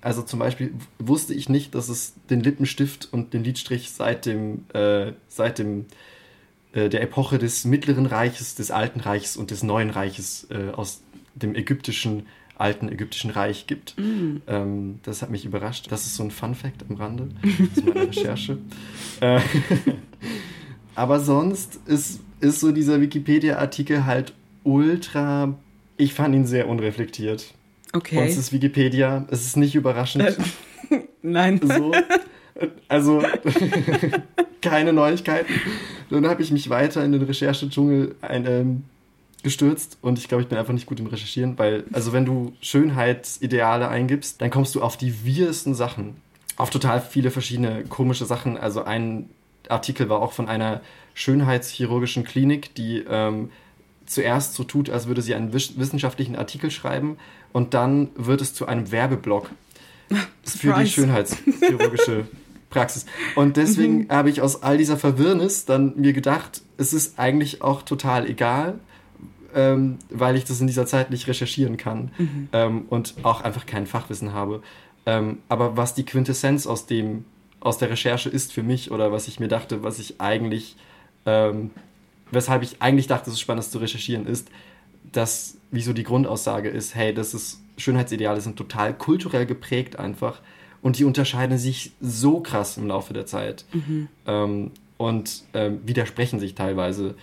Also 0.00 0.22
zum 0.22 0.38
Beispiel 0.38 0.72
wusste 0.98 1.34
ich 1.34 1.48
nicht, 1.50 1.74
dass 1.74 1.90
es 1.90 2.14
den 2.30 2.40
Lippenstift 2.40 3.08
und 3.12 3.34
den 3.34 3.44
Lidstrich 3.44 3.92
seit 3.92 4.24
dem, 4.24 4.64
äh, 4.72 5.12
seit 5.28 5.58
dem 5.58 5.86
der 6.74 7.02
Epoche 7.02 7.38
des 7.38 7.64
Mittleren 7.64 8.06
Reiches, 8.06 8.54
des 8.54 8.70
Alten 8.70 9.00
Reiches 9.00 9.36
und 9.36 9.50
des 9.50 9.62
Neuen 9.62 9.90
Reiches 9.90 10.46
äh, 10.50 10.70
aus 10.70 11.02
dem 11.34 11.54
ägyptischen 11.54 12.26
alten 12.56 12.90
ägyptischen 12.90 13.30
Reich 13.30 13.66
gibt. 13.66 13.98
Mm. 13.98 14.42
Ähm, 14.46 15.00
das 15.02 15.22
hat 15.22 15.30
mich 15.30 15.46
überrascht. 15.46 15.90
Das 15.90 16.04
ist 16.04 16.16
so 16.16 16.22
ein 16.22 16.30
Fun 16.30 16.54
Fact 16.54 16.84
am 16.88 16.96
Rande 16.96 17.30
zu 17.74 17.84
meiner 17.84 18.08
Recherche. 18.08 18.58
Äh, 19.20 19.40
aber 20.94 21.20
sonst 21.20 21.80
ist, 21.86 22.20
ist 22.40 22.60
so 22.60 22.70
dieser 22.70 23.00
Wikipedia-Artikel 23.00 24.04
halt 24.04 24.34
ultra 24.62 25.54
ich 26.00 26.14
fand 26.14 26.34
ihn 26.34 26.46
sehr 26.46 26.66
unreflektiert. 26.66 27.52
Okay. 27.92 28.16
Und 28.18 28.24
es 28.24 28.38
ist 28.38 28.52
Wikipedia, 28.52 29.26
es 29.30 29.44
ist 29.44 29.56
nicht 29.56 29.74
überraschend. 29.74 30.36
Nein. 31.22 31.60
So, 31.62 31.92
also 32.88 33.22
keine 34.62 34.92
Neuigkeiten. 34.94 35.52
Dann 36.10 36.26
habe 36.26 36.42
ich 36.42 36.50
mich 36.50 36.70
weiter 36.70 37.04
in 37.04 37.12
den 37.12 37.22
Recherchedschungel 37.22 38.16
ein, 38.20 38.46
ähm, 38.46 38.84
gestürzt 39.42 39.98
und 40.02 40.18
ich 40.18 40.28
glaube, 40.28 40.42
ich 40.42 40.48
bin 40.48 40.58
einfach 40.58 40.72
nicht 40.72 40.86
gut 40.86 41.00
im 41.00 41.06
Recherchieren, 41.06 41.58
weil, 41.58 41.84
also 41.92 42.12
wenn 42.12 42.24
du 42.24 42.52
Schönheitsideale 42.60 43.88
eingibst, 43.88 44.40
dann 44.42 44.50
kommst 44.50 44.74
du 44.74 44.82
auf 44.82 44.96
die 44.96 45.24
wirsten 45.24 45.74
Sachen. 45.74 46.16
Auf 46.56 46.70
total 46.70 47.00
viele 47.00 47.30
verschiedene 47.30 47.84
komische 47.84 48.26
Sachen. 48.26 48.58
Also 48.58 48.82
ein 48.84 49.30
Artikel 49.68 50.08
war 50.08 50.20
auch 50.20 50.32
von 50.32 50.48
einer 50.48 50.82
schönheitschirurgischen 51.14 52.24
Klinik, 52.24 52.74
die 52.74 53.02
ähm, 53.08 53.50
zuerst 54.04 54.54
so 54.54 54.64
tut, 54.64 54.90
als 54.90 55.06
würde 55.06 55.22
sie 55.22 55.34
einen 55.34 55.52
wissenschaftlichen 55.54 56.36
Artikel 56.36 56.70
schreiben 56.70 57.16
und 57.52 57.74
dann 57.74 58.08
wird 58.16 58.40
es 58.40 58.52
zu 58.52 58.66
einem 58.66 58.90
Werbeblock 58.90 59.50
für 60.44 60.74
die 60.74 60.86
schönheitschirurgische 60.86 62.26
Praxis. 62.70 63.06
Und 63.34 63.56
deswegen 63.56 64.04
mhm. 64.04 64.10
habe 64.10 64.30
ich 64.30 64.40
aus 64.40 64.62
all 64.62 64.78
dieser 64.78 64.96
Verwirrnis 64.96 65.66
dann 65.66 65.94
mir 65.96 66.12
gedacht, 66.12 66.62
es 66.78 66.92
ist 66.92 67.18
eigentlich 67.18 67.62
auch 67.62 67.82
total 67.82 68.28
egal, 68.28 68.78
ähm, 69.54 69.98
weil 70.08 70.36
ich 70.36 70.44
das 70.44 70.60
in 70.60 70.66
dieser 70.66 70.86
Zeit 70.86 71.10
nicht 71.10 71.26
recherchieren 71.26 71.76
kann 71.76 72.12
mhm. 72.16 72.48
ähm, 72.52 72.84
und 72.88 73.14
auch 73.22 73.42
einfach 73.42 73.66
kein 73.66 73.86
Fachwissen 73.86 74.32
habe. 74.32 74.62
Ähm, 75.04 75.38
aber 75.48 75.76
was 75.76 75.94
die 75.94 76.04
Quintessenz 76.04 76.66
aus 76.66 76.86
dem 76.86 77.24
aus 77.58 77.76
der 77.76 77.90
Recherche 77.90 78.30
ist 78.30 78.54
für 78.54 78.62
mich 78.62 78.90
oder 78.90 79.12
was 79.12 79.28
ich 79.28 79.38
mir 79.38 79.48
dachte, 79.48 79.82
was 79.82 79.98
ich 79.98 80.18
eigentlich 80.18 80.76
ähm, 81.26 81.72
weshalb 82.30 82.62
ich 82.62 82.80
eigentlich 82.80 83.06
dachte, 83.06 83.30
es 83.30 83.34
ist 83.34 83.40
spannend, 83.40 83.64
das 83.64 83.70
zu 83.70 83.78
recherchieren, 83.78 84.26
ist, 84.26 84.48
dass, 85.12 85.56
wieso 85.70 85.92
die 85.92 86.04
Grundaussage 86.04 86.68
ist, 86.68 86.94
hey, 86.94 87.12
das 87.12 87.34
ist, 87.34 87.60
Schönheitsideale 87.76 88.40
sind 88.40 88.56
total 88.56 88.94
kulturell 88.94 89.46
geprägt 89.46 89.98
einfach 89.98 90.40
und 90.82 90.98
die 90.98 91.04
unterscheiden 91.04 91.58
sich 91.58 91.92
so 92.00 92.40
krass 92.40 92.76
im 92.76 92.86
Laufe 92.86 93.12
der 93.12 93.26
Zeit 93.26 93.64
mhm. 93.72 94.08
ähm, 94.26 94.70
und 94.96 95.44
ähm, 95.54 95.80
widersprechen 95.84 96.40
sich 96.40 96.54
teilweise 96.54 97.14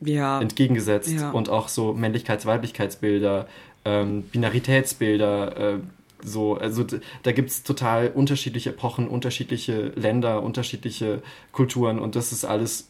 ja. 0.00 0.40
entgegengesetzt 0.40 1.12
ja. 1.12 1.30
und 1.30 1.48
auch 1.48 1.68
so 1.68 1.92
Männlichkeits-Weiblichkeitsbilder, 1.92 3.48
ähm, 3.84 4.22
Binaritätsbilder, 4.22 5.74
äh, 5.74 5.78
so, 6.24 6.56
also 6.56 6.84
da 7.22 7.32
gibt 7.32 7.50
es 7.50 7.62
total 7.64 8.08
unterschiedliche 8.08 8.70
Epochen, 8.70 9.08
unterschiedliche 9.08 9.92
Länder, 9.94 10.42
unterschiedliche 10.42 11.22
Kulturen 11.52 11.98
und 11.98 12.16
das 12.16 12.32
ist 12.32 12.44
alles 12.44 12.88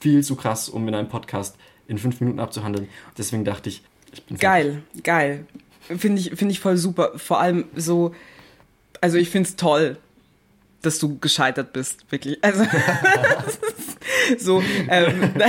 viel 0.00 0.24
zu 0.24 0.34
krass, 0.34 0.68
um 0.68 0.88
in 0.88 0.94
einem 0.94 1.08
Podcast 1.08 1.56
in 1.88 1.98
fünf 1.98 2.20
Minuten 2.20 2.40
abzuhandeln. 2.40 2.88
Deswegen 3.18 3.44
dachte 3.44 3.68
ich, 3.68 3.82
ich 4.12 4.22
bin 4.24 4.38
Geil, 4.38 4.82
fertig. 4.86 5.04
geil. 5.04 5.46
Finde 5.80 6.20
ich, 6.20 6.30
find 6.30 6.50
ich 6.50 6.60
voll 6.60 6.78
super. 6.78 7.12
Vor 7.16 7.40
allem 7.40 7.64
so, 7.76 8.14
also 9.04 9.18
ich 9.18 9.28
finde 9.28 9.50
es 9.50 9.56
toll, 9.56 9.98
dass 10.80 10.98
du 10.98 11.18
gescheitert 11.18 11.74
bist, 11.74 12.10
wirklich. 12.10 12.42
Also, 12.42 12.64
so, 14.38 14.62
ähm, 14.88 15.34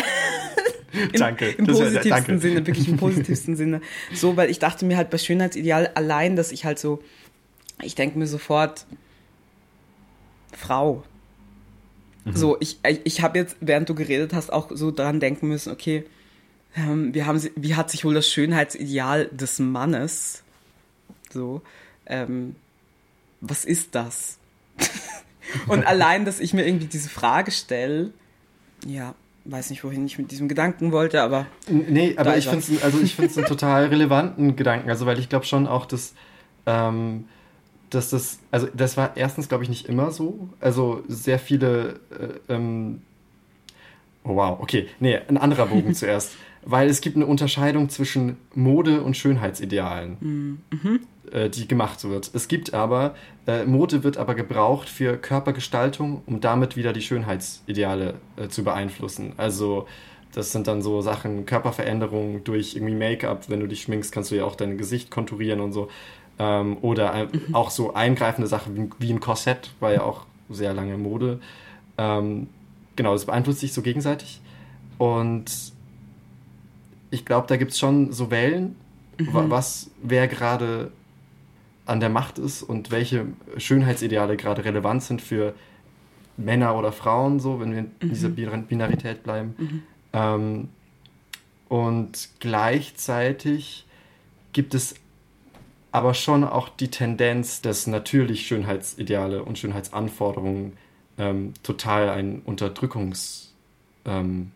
Im, 0.91 1.11
danke. 1.13 1.51
Im 1.51 1.65
positivsten 1.65 2.03
ja, 2.03 2.15
danke. 2.17 2.39
Sinne, 2.39 2.67
wirklich 2.67 2.89
im 2.89 2.97
positivsten 3.07 3.55
Sinne. 3.55 3.79
So, 4.13 4.35
weil 4.35 4.49
ich 4.49 4.59
dachte 4.59 4.83
mir 4.83 4.97
halt 4.97 5.09
bei 5.09 5.17
Schönheitsideal 5.17 5.91
allein, 5.95 6.35
dass 6.35 6.51
ich 6.51 6.65
halt 6.65 6.79
so, 6.79 7.01
ich 7.81 7.95
denke 7.95 8.19
mir 8.19 8.27
sofort, 8.27 8.85
Frau. 10.51 11.05
Mhm. 12.25 12.35
So, 12.35 12.57
ich, 12.59 12.79
ich 12.83 13.21
habe 13.21 13.39
jetzt, 13.39 13.55
während 13.61 13.87
du 13.87 13.95
geredet 13.95 14.33
hast, 14.33 14.51
auch 14.51 14.69
so 14.73 14.91
daran 14.91 15.21
denken 15.21 15.47
müssen, 15.47 15.71
okay, 15.71 16.03
ähm, 16.75 17.13
wir 17.13 17.25
haben, 17.25 17.41
wie 17.55 17.75
hat 17.75 17.89
sich 17.89 18.03
wohl 18.03 18.15
das 18.15 18.29
Schönheitsideal 18.29 19.27
des 19.27 19.59
Mannes, 19.59 20.43
so, 21.29 21.61
ähm, 22.05 22.55
was 23.49 23.65
ist 23.65 23.95
das? 23.95 24.37
Und 25.67 25.85
allein, 25.85 26.25
dass 26.25 26.39
ich 26.39 26.53
mir 26.53 26.65
irgendwie 26.65 26.87
diese 26.87 27.09
Frage 27.09 27.51
stelle, 27.51 28.11
ja, 28.85 29.15
weiß 29.45 29.69
nicht, 29.69 29.83
wohin 29.83 30.05
ich 30.05 30.17
mit 30.17 30.31
diesem 30.31 30.47
Gedanken 30.47 30.91
wollte, 30.91 31.21
aber. 31.21 31.45
Nee, 31.69 32.15
aber 32.17 32.37
ich 32.37 32.47
finde 32.47 32.65
es 32.67 32.83
also 32.83 32.97
einen 32.97 33.45
total 33.47 33.85
relevanten 33.85 34.55
Gedanken. 34.55 34.89
Also, 34.89 35.05
weil 35.05 35.19
ich 35.19 35.29
glaube 35.29 35.45
schon 35.45 35.67
auch, 35.67 35.85
dass, 35.85 36.13
ähm, 36.65 37.25
dass 37.89 38.09
das, 38.09 38.39
also 38.51 38.67
das 38.73 38.97
war 38.97 39.15
erstens, 39.15 39.47
glaube 39.47 39.63
ich, 39.63 39.69
nicht 39.69 39.87
immer 39.87 40.11
so. 40.11 40.49
Also 40.59 41.03
sehr 41.07 41.39
viele, 41.39 41.99
äh, 42.49 42.53
ähm, 42.53 43.01
oh 44.23 44.35
wow, 44.35 44.59
okay, 44.59 44.87
nee, 44.99 45.17
ein 45.27 45.37
anderer 45.37 45.67
Bogen 45.67 45.93
zuerst. 45.95 46.33
Weil 46.67 46.89
es 46.89 47.01
gibt 47.01 47.15
eine 47.15 47.27
Unterscheidung 47.27 47.89
zwischen 47.89 48.37
Mode 48.55 49.03
und 49.03 49.15
Schönheitsidealen. 49.15 50.17
Mhm. 50.71 50.99
Äh, 51.31 51.49
die 51.49 51.67
gemacht 51.67 52.03
wird. 52.03 52.29
Es 52.33 52.47
gibt 52.47 52.73
aber, 52.73 53.15
äh, 53.47 53.65
Mode 53.65 54.03
wird 54.03 54.17
aber 54.17 54.35
gebraucht 54.35 54.89
für 54.89 55.17
Körpergestaltung, 55.17 56.21
um 56.25 56.39
damit 56.39 56.75
wieder 56.75 56.93
die 56.93 57.01
Schönheitsideale 57.01 58.15
äh, 58.37 58.47
zu 58.47 58.63
beeinflussen. 58.63 59.33
Also 59.37 59.87
das 60.33 60.51
sind 60.51 60.67
dann 60.67 60.81
so 60.81 61.01
Sachen, 61.01 61.45
Körperveränderungen 61.45 62.43
durch 62.43 62.75
irgendwie 62.75 62.95
Make-up. 62.95 63.49
Wenn 63.49 63.59
du 63.59 63.67
dich 63.67 63.83
schminkst, 63.83 64.11
kannst 64.11 64.31
du 64.31 64.35
ja 64.35 64.45
auch 64.45 64.55
dein 64.55 64.77
Gesicht 64.77 65.09
konturieren 65.09 65.61
und 65.61 65.71
so. 65.71 65.87
Ähm, 66.37 66.77
oder 66.81 67.25
mhm. 67.25 67.55
auch 67.55 67.71
so 67.71 67.93
eingreifende 67.93 68.47
Sachen 68.47 68.75
wie, 68.75 68.89
wie, 69.07 69.13
ein 69.13 69.19
Korsett, 69.19 69.71
war 69.79 69.93
ja 69.93 70.03
auch 70.03 70.25
sehr 70.49 70.73
lange 70.73 70.97
Mode. 70.97 71.39
Ähm, 71.97 72.47
genau, 72.95 73.13
das 73.13 73.25
beeinflusst 73.25 73.61
sich 73.61 73.73
so 73.73 73.81
gegenseitig. 73.81 74.41
Und 74.97 75.45
ich 77.09 77.25
glaube, 77.25 77.47
da 77.47 77.57
gibt 77.57 77.71
es 77.71 77.79
schon 77.79 78.11
so 78.11 78.29
Wellen, 78.29 78.75
mhm. 79.17 79.49
was, 79.49 79.89
wer 80.03 80.27
gerade 80.27 80.91
an 81.85 81.99
der 81.99 82.09
Macht 82.09 82.39
ist 82.39 82.63
und 82.63 82.91
welche 82.91 83.27
Schönheitsideale 83.57 84.37
gerade 84.37 84.65
relevant 84.65 85.03
sind 85.03 85.21
für 85.21 85.53
Männer 86.37 86.75
oder 86.77 86.91
Frauen, 86.91 87.39
so, 87.39 87.59
wenn 87.59 87.71
wir 87.71 87.79
in 87.79 87.91
mhm. 88.01 88.09
dieser 88.09 88.29
Binarität 88.29 89.23
bleiben. 89.23 89.55
Mhm. 89.57 89.83
Ähm, 90.13 90.69
und 91.69 92.29
gleichzeitig 92.39 93.85
gibt 94.53 94.73
es 94.73 94.95
aber 95.91 96.13
schon 96.13 96.43
auch 96.43 96.69
die 96.69 96.89
Tendenz, 96.89 97.61
dass 97.61 97.87
natürlich 97.87 98.45
Schönheitsideale 98.47 99.43
und 99.43 99.57
Schönheitsanforderungen 99.57 100.73
ähm, 101.17 101.53
total 101.63 102.09
ein 102.09 102.41
Unterdrückungssymbol 102.41 103.51
ähm, 104.05 104.51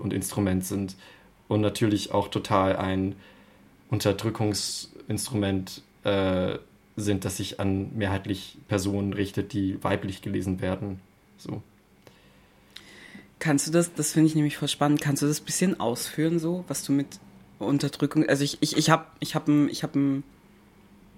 und 0.00 0.12
Instrument 0.12 0.64
sind 0.64 0.96
und 1.46 1.60
natürlich 1.60 2.12
auch 2.12 2.28
total 2.28 2.76
ein 2.76 3.14
Unterdrückungsinstrument 3.88 5.82
äh, 6.08 6.58
sind, 6.96 7.24
das 7.24 7.36
sich 7.36 7.60
an 7.60 7.90
mehrheitlich 7.96 8.58
Personen 8.66 9.12
richtet, 9.12 9.52
die 9.52 9.82
weiblich 9.82 10.22
gelesen 10.22 10.60
werden. 10.60 11.00
So. 11.36 11.62
Kannst 13.38 13.68
du 13.68 13.70
das, 13.70 13.94
das 13.94 14.12
finde 14.12 14.28
ich 14.28 14.34
nämlich 14.34 14.56
voll 14.56 14.68
spannend, 14.68 15.00
kannst 15.00 15.22
du 15.22 15.26
das 15.26 15.40
ein 15.40 15.44
bisschen 15.44 15.78
ausführen, 15.78 16.38
so, 16.40 16.64
was 16.66 16.82
du 16.82 16.92
mit 16.92 17.20
Unterdrückung, 17.60 18.28
also 18.28 18.42
ich, 18.42 18.58
ich, 18.60 18.76
ich 18.76 18.90
habe 18.90 19.06
ich 19.20 19.34
hab 19.36 19.46
ein, 19.46 19.68
ich 19.68 19.84
hab 19.84 19.94
ein, 19.94 20.24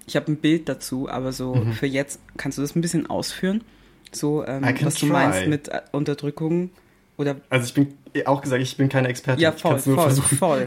ich 0.07 0.17
hab 0.17 0.29
ein 0.29 0.37
Bild 0.37 0.69
dazu, 0.69 1.09
aber 1.09 1.33
so 1.33 1.55
mhm. 1.55 1.73
für 1.73 1.87
jetzt, 1.87 2.21
kannst 2.37 2.59
du 2.59 2.63
das 2.63 2.77
ein 2.77 2.83
bisschen 2.83 3.09
ausführen? 3.09 3.65
So, 4.13 4.45
ähm, 4.45 4.63
was 4.83 4.97
du 4.97 5.07
meinst 5.07 5.47
mit 5.47 5.69
äh, 5.69 5.83
Unterdrückung 5.93 6.71
oder. 7.17 7.37
Also 7.49 7.67
ich 7.67 7.75
bin 7.75 7.95
auch 8.27 8.43
gesagt, 8.43 8.61
ich 8.61 8.77
bin 8.77 8.89
keine 8.89 9.09
Expertin. 9.09 9.41
Ja, 9.41 9.53
voll, 9.53 9.79
voll, 9.79 10.11
voll. 10.11 10.67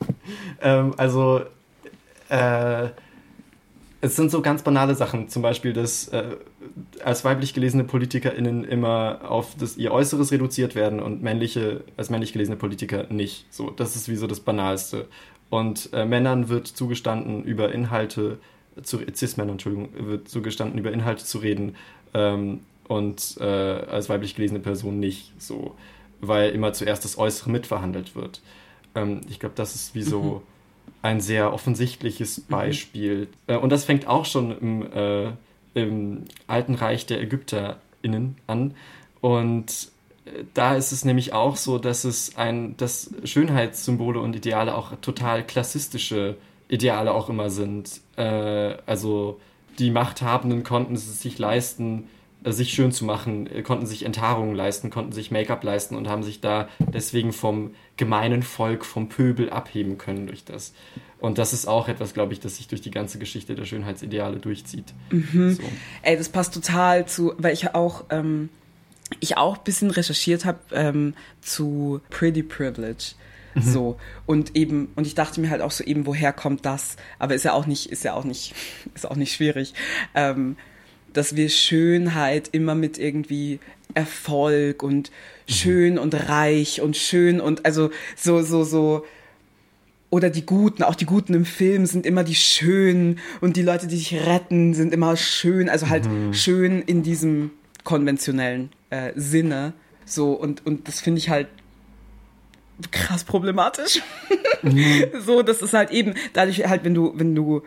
ähm, 0.62 0.94
also, 0.96 1.42
äh, 2.28 2.88
es 4.00 4.14
sind 4.14 4.30
so 4.30 4.42
ganz 4.42 4.62
banale 4.62 4.94
Sachen, 4.94 5.28
zum 5.28 5.42
Beispiel, 5.42 5.72
dass 5.72 6.08
äh, 6.08 6.36
als 7.02 7.24
weiblich 7.24 7.52
gelesene 7.52 7.84
PolitikerInnen 7.84 8.64
immer 8.64 9.20
auf 9.28 9.56
das, 9.58 9.76
ihr 9.76 9.92
Äußeres 9.92 10.30
reduziert 10.30 10.74
werden 10.74 11.00
und 11.00 11.22
männliche, 11.22 11.82
als 11.96 12.08
männlich 12.08 12.32
gelesene 12.32 12.56
Politiker 12.56 13.06
nicht. 13.10 13.46
So, 13.50 13.70
das 13.70 13.96
ist 13.96 14.08
wie 14.08 14.16
so 14.16 14.26
das 14.26 14.40
Banalste. 14.40 15.08
Und 15.50 15.90
äh, 15.92 16.04
Männern 16.04 16.48
wird 16.48 16.68
zugestanden, 16.68 17.42
über 17.42 17.72
Inhalte 17.72 18.38
zu 18.82 18.98
Cis-Männern, 19.12 19.54
Entschuldigung, 19.54 19.88
wird 19.98 20.28
zugestanden, 20.28 20.78
über 20.78 20.92
Inhalte 20.92 21.24
zu 21.24 21.38
reden 21.38 21.74
ähm, 22.14 22.60
und 22.86 23.36
äh, 23.40 23.44
als 23.44 24.08
weiblich 24.08 24.36
gelesene 24.36 24.60
Person 24.60 25.00
nicht. 25.00 25.32
So, 25.38 25.74
weil 26.20 26.50
immer 26.50 26.72
zuerst 26.72 27.04
das 27.04 27.18
Äußere 27.18 27.50
mitverhandelt 27.50 28.14
wird. 28.14 28.42
Ähm, 28.94 29.22
ich 29.28 29.40
glaube, 29.40 29.56
das 29.56 29.74
ist 29.74 29.96
wie 29.96 30.02
so. 30.02 30.22
Mhm 30.22 30.57
ein 31.02 31.20
sehr 31.20 31.52
offensichtliches 31.52 32.38
mhm. 32.38 32.42
Beispiel. 32.48 33.28
Mhm. 33.46 33.56
und 33.58 33.70
das 33.70 33.84
fängt 33.84 34.06
auch 34.06 34.24
schon 34.24 34.56
im, 34.58 34.92
äh, 34.92 35.32
im 35.74 36.24
alten 36.46 36.74
Reich 36.74 37.06
der 37.06 37.20
ÄgypterInnen 37.20 38.36
an. 38.46 38.74
Und 39.20 39.88
äh, 40.24 40.44
da 40.54 40.76
ist 40.76 40.92
es 40.92 41.04
nämlich 41.04 41.32
auch 41.32 41.56
so, 41.56 41.78
dass 41.78 42.04
es 42.04 42.36
ein, 42.36 42.76
dass 42.76 43.10
Schönheitssymbole 43.24 44.20
und 44.20 44.36
Ideale 44.36 44.74
auch 44.74 44.92
total 45.00 45.44
klassistische 45.44 46.36
Ideale 46.68 47.12
auch 47.12 47.28
immer 47.28 47.50
sind. 47.50 48.00
Äh, 48.16 48.76
also 48.86 49.40
die 49.78 49.90
Machthabenden 49.90 50.64
konnten 50.64 50.94
es 50.94 51.20
sich 51.20 51.38
leisten, 51.38 52.08
sich 52.44 52.72
schön 52.72 52.92
zu 52.92 53.04
machen, 53.04 53.46
äh, 53.46 53.62
konnten 53.62 53.86
sich 53.86 54.04
Enthaarungen 54.04 54.54
leisten, 54.54 54.90
konnten 54.90 55.12
sich 55.12 55.30
Make-up 55.30 55.64
leisten 55.64 55.96
und 55.96 56.08
haben 56.08 56.22
sich 56.22 56.40
da 56.40 56.68
deswegen 56.80 57.32
vom 57.32 57.74
gemeinen 57.96 58.42
Volk, 58.42 58.84
vom 58.84 59.08
Pöbel 59.08 59.50
abheben 59.50 59.98
können 59.98 60.26
durch 60.26 60.44
das. 60.44 60.72
Und 61.20 61.38
das 61.38 61.52
ist 61.52 61.66
auch 61.66 61.88
etwas, 61.88 62.14
glaube 62.14 62.32
ich, 62.32 62.40
das 62.40 62.56
sich 62.56 62.68
durch 62.68 62.80
die 62.80 62.92
ganze 62.92 63.18
Geschichte 63.18 63.54
der 63.54 63.64
Schönheitsideale 63.64 64.38
durchzieht. 64.38 64.94
Mhm. 65.10 65.54
So. 65.54 65.62
Ey, 66.02 66.16
das 66.16 66.28
passt 66.28 66.54
total 66.54 67.06
zu, 67.06 67.34
weil 67.38 67.54
ich 67.54 67.74
auch, 67.74 68.04
ähm, 68.10 68.50
ich 69.18 69.36
auch 69.36 69.58
ein 69.58 69.64
bisschen 69.64 69.90
recherchiert 69.90 70.44
habe 70.44 70.60
ähm, 70.72 71.14
zu 71.40 72.00
Pretty 72.10 72.44
Privilege. 72.44 73.14
Mhm. 73.54 73.62
So. 73.62 73.96
Und 74.26 74.54
eben, 74.54 74.92
und 74.94 75.08
ich 75.08 75.16
dachte 75.16 75.40
mir 75.40 75.50
halt 75.50 75.62
auch 75.62 75.72
so 75.72 75.82
eben, 75.82 76.06
woher 76.06 76.32
kommt 76.32 76.64
das? 76.64 76.96
Aber 77.18 77.34
ist 77.34 77.44
ja 77.44 77.52
auch 77.52 77.66
nicht, 77.66 77.90
ist 77.90 78.04
ja 78.04 78.14
auch 78.14 78.24
nicht, 78.24 78.54
ist 78.94 79.10
auch 79.10 79.16
nicht 79.16 79.32
schwierig. 79.32 79.74
Ähm, 80.14 80.56
dass 81.12 81.36
wir 81.36 81.48
Schönheit 81.48 82.48
immer 82.52 82.74
mit 82.74 82.98
irgendwie 82.98 83.60
Erfolg 83.94 84.82
und 84.82 85.10
mhm. 85.10 85.52
schön 85.52 85.98
und 85.98 86.14
reich 86.28 86.80
und 86.80 86.96
schön 86.96 87.40
und 87.40 87.64
also 87.64 87.90
so, 88.16 88.42
so, 88.42 88.64
so, 88.64 89.04
oder 90.10 90.30
die 90.30 90.46
Guten, 90.46 90.82
auch 90.82 90.94
die 90.94 91.06
Guten 91.06 91.34
im 91.34 91.44
Film 91.44 91.86
sind 91.86 92.06
immer 92.06 92.24
die 92.24 92.34
Schönen 92.34 93.18
und 93.40 93.56
die 93.56 93.62
Leute, 93.62 93.86
die 93.86 93.96
sich 93.96 94.14
retten, 94.26 94.74
sind 94.74 94.94
immer 94.94 95.16
schön, 95.16 95.68
also 95.68 95.88
halt 95.88 96.06
mhm. 96.06 96.32
schön 96.32 96.82
in 96.82 97.02
diesem 97.02 97.50
konventionellen 97.84 98.70
äh, 98.90 99.12
Sinne. 99.16 99.74
So, 100.04 100.32
und, 100.32 100.64
und 100.64 100.88
das 100.88 101.00
finde 101.00 101.18
ich 101.18 101.28
halt 101.28 101.48
krass 102.90 103.24
problematisch. 103.24 104.00
Mhm. 104.62 105.04
so, 105.24 105.42
das 105.42 105.60
ist 105.60 105.74
halt 105.74 105.90
eben, 105.90 106.14
dadurch 106.32 106.66
halt, 106.66 106.84
wenn 106.84 106.94
du, 106.94 107.12
wenn 107.16 107.34
du 107.34 107.62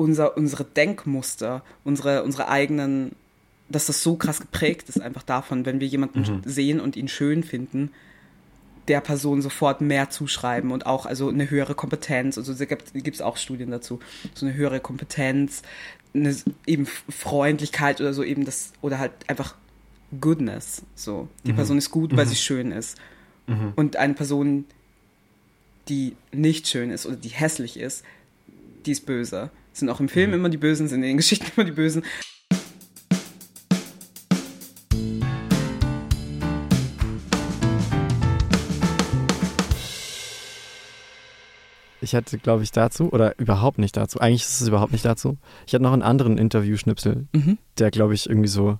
unser, 0.00 0.36
unsere 0.36 0.64
Denkmuster, 0.64 1.62
unsere, 1.84 2.22
unsere 2.22 2.48
eigenen, 2.48 3.12
dass 3.68 3.86
das 3.86 4.02
so 4.02 4.16
krass 4.16 4.40
geprägt 4.40 4.88
ist, 4.88 5.00
einfach 5.00 5.22
davon, 5.22 5.66
wenn 5.66 5.78
wir 5.78 5.86
jemanden 5.86 6.20
mhm. 6.20 6.42
sehen 6.44 6.80
und 6.80 6.96
ihn 6.96 7.06
schön 7.06 7.44
finden, 7.44 7.90
der 8.88 9.02
Person 9.02 9.42
sofort 9.42 9.82
mehr 9.82 10.08
zuschreiben 10.08 10.72
und 10.72 10.86
auch 10.86 11.04
also 11.04 11.28
eine 11.28 11.50
höhere 11.50 11.74
Kompetenz. 11.74 12.38
Also 12.38 12.54
da 12.54 12.64
gibt 12.64 13.14
es 13.14 13.20
auch 13.20 13.36
Studien 13.36 13.70
dazu. 13.70 14.00
So 14.34 14.46
eine 14.46 14.54
höhere 14.54 14.80
Kompetenz, 14.80 15.62
eine 16.14 16.34
eben 16.66 16.86
Freundlichkeit 16.86 18.00
oder 18.00 18.14
so 18.14 18.24
eben 18.24 18.46
das, 18.46 18.72
oder 18.80 18.98
halt 18.98 19.12
einfach 19.28 19.54
Goodness. 20.18 20.82
So. 20.96 21.28
Die 21.44 21.52
mhm. 21.52 21.56
Person 21.56 21.78
ist 21.78 21.90
gut, 21.90 22.16
weil 22.16 22.24
mhm. 22.24 22.30
sie 22.30 22.36
schön 22.36 22.72
ist. 22.72 22.98
Mhm. 23.46 23.74
Und 23.76 23.96
eine 23.96 24.14
Person, 24.14 24.64
die 25.88 26.16
nicht 26.32 26.66
schön 26.66 26.90
ist 26.90 27.06
oder 27.06 27.16
die 27.16 27.28
hässlich 27.28 27.78
ist, 27.78 28.02
die 28.86 28.92
ist 28.92 29.04
böse. 29.06 29.50
Sind 29.72 29.88
auch 29.88 30.00
im 30.00 30.08
Film 30.08 30.30
mhm. 30.30 30.36
immer 30.36 30.48
die 30.48 30.56
Bösen, 30.56 30.88
sind 30.88 31.02
in 31.02 31.08
den 31.08 31.16
Geschichten 31.18 31.46
immer 31.56 31.64
die 31.64 31.72
Bösen. 31.72 32.02
Ich 42.02 42.14
hatte, 42.14 42.38
glaube 42.38 42.62
ich, 42.62 42.72
dazu, 42.72 43.12
oder 43.12 43.38
überhaupt 43.38 43.78
nicht 43.78 43.96
dazu, 43.96 44.18
eigentlich 44.18 44.42
ist 44.42 44.62
es 44.62 44.68
überhaupt 44.68 44.90
nicht 44.90 45.04
dazu. 45.04 45.36
Ich 45.66 45.74
hatte 45.74 45.82
noch 45.82 45.92
einen 45.92 46.02
anderen 46.02 46.38
Interview-Schnipsel, 46.38 47.28
mhm. 47.32 47.58
der, 47.78 47.90
glaube 47.90 48.14
ich, 48.14 48.28
irgendwie 48.28 48.48
so 48.48 48.78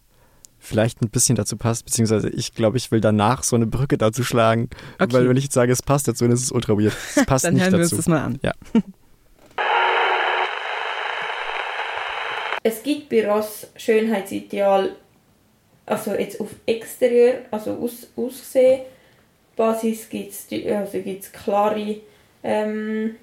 vielleicht 0.59 1.03
ein 1.03 1.11
bisschen 1.11 1.37
dazu 1.37 1.57
passt, 1.57 1.85
beziehungsweise 1.85 2.29
ich 2.29 2.55
glaube, 2.55 2.77
ich 2.77 2.91
will 2.91 3.01
danach 3.01 3.43
so 3.43 3.57
eine 3.57 3.67
Brücke 3.67 3.99
dazu 3.99 4.25
schlagen, 4.25 4.69
okay. 4.99 5.13
weil 5.13 5.29
wenn 5.29 5.37
ich 5.37 5.45
jetzt 5.45 5.55
sage, 5.55 5.71
es 5.71 5.83
passt 5.83 6.09
dazu, 6.09 6.25
dann 6.25 6.33
ist 6.33 6.43
es 6.43 6.51
ultra 6.51 6.77
weird. 6.77 6.97
Es 7.15 7.25
passt 7.27 7.45
dann 7.45 7.55
nicht 7.55 7.63
hören 7.63 7.73
dazu. 7.73 7.93
wir 7.93 7.97
uns 7.97 8.05
das 8.05 8.09
mal 8.09 8.23
an. 8.23 8.39
Ja. 8.43 8.53
es 12.63 12.83
gibt 12.83 13.09
bei 13.09 13.27
Ross 13.27 13.67
Schönheitsideal, 13.77 14.97
also 15.87 16.13
jetzt 16.13 16.41
auf 16.41 16.51
Exterieur, 16.67 17.43
also 17.51 17.73
aus, 17.73 18.09
Aussehen, 18.17 18.83
Basis 19.57 20.09
gibt 20.09 20.33
es 20.33 20.47
also 20.73 21.01
gibt's 21.01 21.33
klare 21.33 22.01
ähm, 22.43 23.17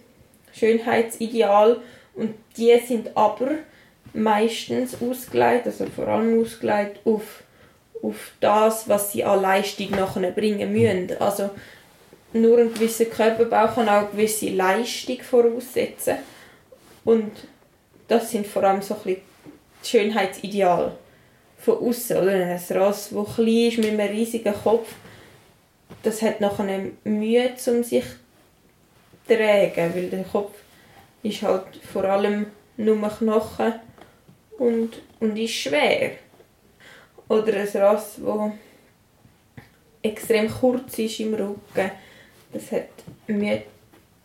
Schönheitsideal 0.54 1.80
und 2.16 2.36
die 2.58 2.78
sind 2.86 3.16
aber 3.16 3.52
meistens 4.14 5.02
ausgelegt, 5.02 5.66
also 5.66 5.86
vor 5.88 6.08
allem 6.08 6.42
ausgelegt 6.42 7.00
auf, 7.06 7.44
auf 8.02 8.32
das, 8.40 8.88
was 8.90 9.12
sie 9.12 9.24
an 9.24 9.42
Leistung 9.42 9.92
nachher 9.92 10.32
bringen 10.32 10.72
müssen. 10.72 11.20
Also 11.20 11.52
nur 12.34 12.58
ein 12.60 12.74
gewisser 12.74 13.06
Körperbau 13.06 13.74
kann 13.74 13.90
auch 13.90 14.02
eine 14.02 14.08
gewisse 14.10 14.50
Leistung 14.50 15.22
voraussetzen. 15.22 16.18
Und 17.06 17.32
das 18.08 18.32
sind 18.32 18.48
vor 18.48 18.64
allem 18.64 18.82
so 18.82 18.96
ein 18.96 19.02
bisschen 19.02 19.27
Schönheitsideal 19.84 20.98
von 21.58 21.78
außen. 21.78 22.18
Oder 22.18 22.32
ein 22.32 22.62
Rass, 22.70 23.10
das 23.12 23.36
klein 23.36 23.48
ist 23.48 23.78
mit 23.78 23.88
einem 23.88 24.00
riesigen 24.00 24.54
Kopf, 24.54 24.94
das 26.04 26.22
hat 26.22 26.42
nachher 26.42 26.88
Mühe, 27.04 27.52
um 27.68 27.84
sich 27.84 28.04
zu 29.28 29.36
tragen, 29.36 29.94
weil 29.94 30.10
der 30.10 30.24
Kopf 30.24 30.54
ist 31.24 31.42
halt 31.42 31.76
vor 31.92 32.04
allem 32.06 32.48
nur 32.78 33.10
Knochen 33.10 33.74
und, 34.58 35.02
und 35.20 35.38
ist 35.38 35.54
schwer. 35.54 36.12
Oder 37.28 37.54
ein 37.54 37.82
Rass, 37.82 38.20
das 38.24 38.52
extrem 40.02 40.50
kurz 40.50 41.00
ist 41.00 41.20
im 41.20 41.34
Rücken, 41.34 41.92
das 42.54 42.72
hat 42.72 42.90
Mühe, 43.28 43.64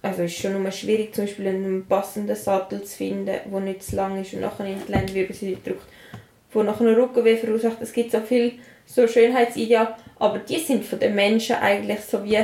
also 0.02 0.22
ist 0.24 0.36
schon 0.36 0.60
nur 0.60 0.70
schwierig, 0.72 1.14
zum 1.14 1.26
Beispiel 1.26 1.46
einen 1.46 1.86
passenden 1.86 2.34
Sattel 2.34 2.82
zu 2.82 2.96
finden, 2.96 3.26
der 3.26 3.60
nicht 3.60 3.84
zu 3.84 3.96
lang 3.96 4.20
ist 4.20 4.34
und 4.34 4.40
nachher 4.40 4.66
in 4.66 4.84
die 4.84 4.92
Lendenwirbelsäule 4.92 5.58
drückt, 5.64 5.86
wo 6.52 6.62
nachher 6.64 6.86
einen 6.86 6.96
Rückenweh 6.96 7.36
verursacht. 7.36 7.78
Es 7.80 7.92
gibt 7.92 8.10
so 8.10 8.20
viele 8.20 8.52
so 8.84 9.06
Schönheitsideale, 9.06 9.94
aber 10.18 10.40
die 10.40 10.58
sind 10.58 10.84
von 10.84 10.98
den 10.98 11.14
Menschen 11.14 11.56
eigentlich 11.56 12.00
so 12.00 12.24
wie 12.24 12.38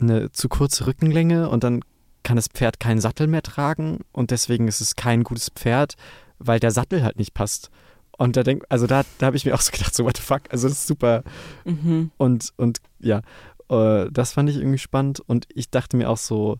eine 0.00 0.32
zu 0.32 0.48
kurze 0.48 0.88
Rückenlänge 0.88 1.48
und 1.48 1.62
dann 1.62 1.84
kann 2.28 2.36
das 2.36 2.48
Pferd 2.48 2.78
keinen 2.78 3.00
Sattel 3.00 3.26
mehr 3.26 3.40
tragen 3.40 4.00
und 4.12 4.32
deswegen 4.32 4.68
ist 4.68 4.82
es 4.82 4.96
kein 4.96 5.24
gutes 5.24 5.48
Pferd, 5.48 5.94
weil 6.38 6.60
der 6.60 6.72
Sattel 6.72 7.02
halt 7.02 7.18
nicht 7.18 7.32
passt. 7.32 7.70
Und 8.18 8.36
da 8.36 8.42
denk, 8.42 8.66
also 8.68 8.86
da, 8.86 9.04
da 9.16 9.28
habe 9.28 9.38
ich 9.38 9.46
mir 9.46 9.54
auch 9.54 9.62
so 9.62 9.72
gedacht, 9.72 9.94
so 9.94 10.04
what 10.04 10.18
the 10.18 10.22
fuck, 10.22 10.42
also 10.50 10.68
das 10.68 10.80
ist 10.80 10.86
super. 10.86 11.22
Mhm. 11.64 12.10
Und, 12.18 12.52
und 12.58 12.80
ja, 12.98 13.22
äh, 13.70 14.10
das 14.12 14.34
fand 14.34 14.50
ich 14.50 14.56
irgendwie 14.56 14.76
spannend 14.76 15.20
und 15.20 15.46
ich 15.54 15.70
dachte 15.70 15.96
mir 15.96 16.10
auch 16.10 16.18
so, 16.18 16.58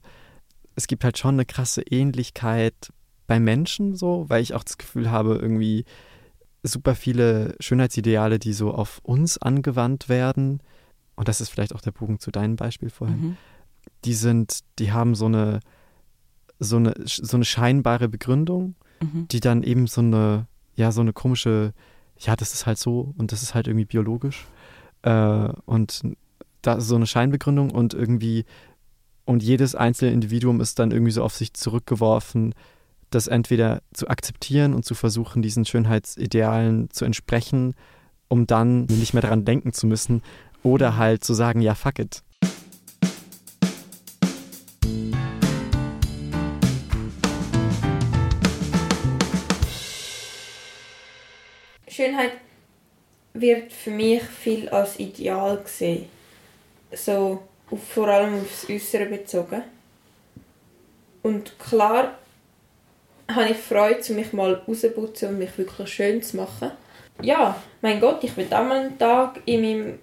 es 0.75 0.87
gibt 0.87 1.05
halt 1.05 1.19
schon 1.19 1.35
eine 1.35 1.45
krasse 1.45 1.83
Ähnlichkeit 1.83 2.91
bei 3.27 3.39
Menschen 3.39 3.95
so, 3.95 4.25
weil 4.29 4.41
ich 4.41 4.55
auch 4.55 4.65
das 4.65 4.79
Gefühl 4.79 5.11
habe, 5.11 5.35
irgendwie 5.35 5.85
super 6.63 6.95
viele 6.95 7.57
Schönheitsideale, 7.61 8.39
die 8.39 8.55
so 8.55 8.73
auf 8.73 9.01
uns 9.03 9.37
angewandt 9.37 10.09
werden. 10.09 10.63
Und 11.15 11.29
das 11.29 11.43
ist 11.43 11.51
vielleicht 11.51 11.75
auch 11.75 11.83
der 11.83 11.93
Bogen 11.93 12.21
zu 12.21 12.31
deinem 12.31 12.57
Beispiel 12.57 12.89
vorhin. 12.89 13.21
Mhm 13.21 13.37
die 14.05 14.15
sind, 14.15 14.61
die 14.79 14.93
haben 14.93 15.15
so 15.15 15.27
eine, 15.27 15.61
so 16.59 16.77
eine, 16.77 16.95
so 17.05 17.37
eine 17.37 17.45
scheinbare 17.45 18.09
Begründung, 18.09 18.75
mhm. 19.01 19.29
die 19.29 19.41
dann 19.41 19.63
eben 19.63 19.87
so 19.87 20.01
eine, 20.01 20.47
ja, 20.75 20.93
so 20.93 21.01
eine 21.01 21.13
komische, 21.13 21.73
ja, 22.19 22.37
das 22.37 22.53
ist 22.55 22.67
halt 22.67 22.79
so 22.79 23.15
und 23.17 23.33
das 23.33 23.43
ist 23.43 23.55
halt 23.55 23.67
irgendwie 23.67 23.87
biologisch. 23.87 24.47
Äh, 25.03 25.49
und 25.67 26.03
da 26.63 26.81
so 26.81 26.97
eine 26.97 27.07
Scheinbegründung 27.07 27.71
und 27.71 27.95
irgendwie, 27.95 28.45
und 29.25 29.43
jedes 29.43 29.75
einzelne 29.75 30.13
Individuum 30.13 30.61
ist 30.61 30.79
dann 30.79 30.91
irgendwie 30.91 31.13
so 31.13 31.23
auf 31.23 31.35
sich 31.35 31.55
zurückgeworfen, 31.55 32.55
das 33.11 33.27
entweder 33.27 33.83
zu 33.93 34.09
akzeptieren 34.09 34.75
und 34.75 34.85
zu 34.85 34.95
versuchen, 34.95 35.43
diesen 35.43 35.65
Schönheitsidealen 35.65 36.91
zu 36.91 37.05
entsprechen, 37.05 37.75
um 38.29 38.47
dann 38.47 38.85
nicht 38.85 39.15
mehr 39.15 39.23
daran 39.23 39.45
denken 39.45 39.73
zu 39.73 39.87
müssen, 39.87 40.23
oder 40.63 40.97
halt 40.97 41.25
zu 41.25 41.35
sagen, 41.35 41.61
ja, 41.61 41.75
fuck 41.75 41.99
it. 41.99 42.23
Schönheit 51.99 52.33
wird 53.35 53.73
für 53.73 53.91
mich 53.91 54.23
viel 54.23 54.69
als 54.69 55.01
Ideal 55.01 55.59
gesehen. 55.59 56.07
So 56.93 57.43
auf, 57.71 57.83
vor 57.83 58.07
allem 58.07 58.41
aufs 58.41 58.71
Äußere 58.71 59.07
bezogen. 59.07 59.63
Und 61.25 61.59
klar 61.59 62.17
habe 63.29 63.51
ich 63.51 63.57
Freude, 63.57 64.13
mich 64.13 64.33
mal 64.33 64.55
rauszuputzen 64.67 65.31
und 65.31 65.39
mich 65.39 65.59
wirklich 65.59 65.89
schön 65.89 66.23
zu 66.23 66.37
machen. 66.37 66.71
Ja, 67.21 67.61
mein 67.83 68.01
Gott, 68.01 68.23
ich 68.23 68.37
auch 68.55 68.63
mal 68.63 68.79
einen 68.79 68.99
Tag 68.99 69.41
in 69.45 69.61
meinem 69.61 69.99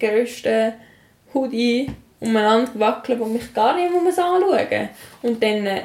grössten 0.00 0.72
Hoodie 1.32 1.90
umeinander 2.18 2.72
wackeln, 2.74 3.20
wo 3.20 3.26
mich 3.26 3.54
gar 3.54 3.76
nicht 3.76 3.92
muss 3.92 4.18
anschauen 4.18 4.88
Und 5.22 5.40
dann 5.40 5.64
äh, 5.64 5.82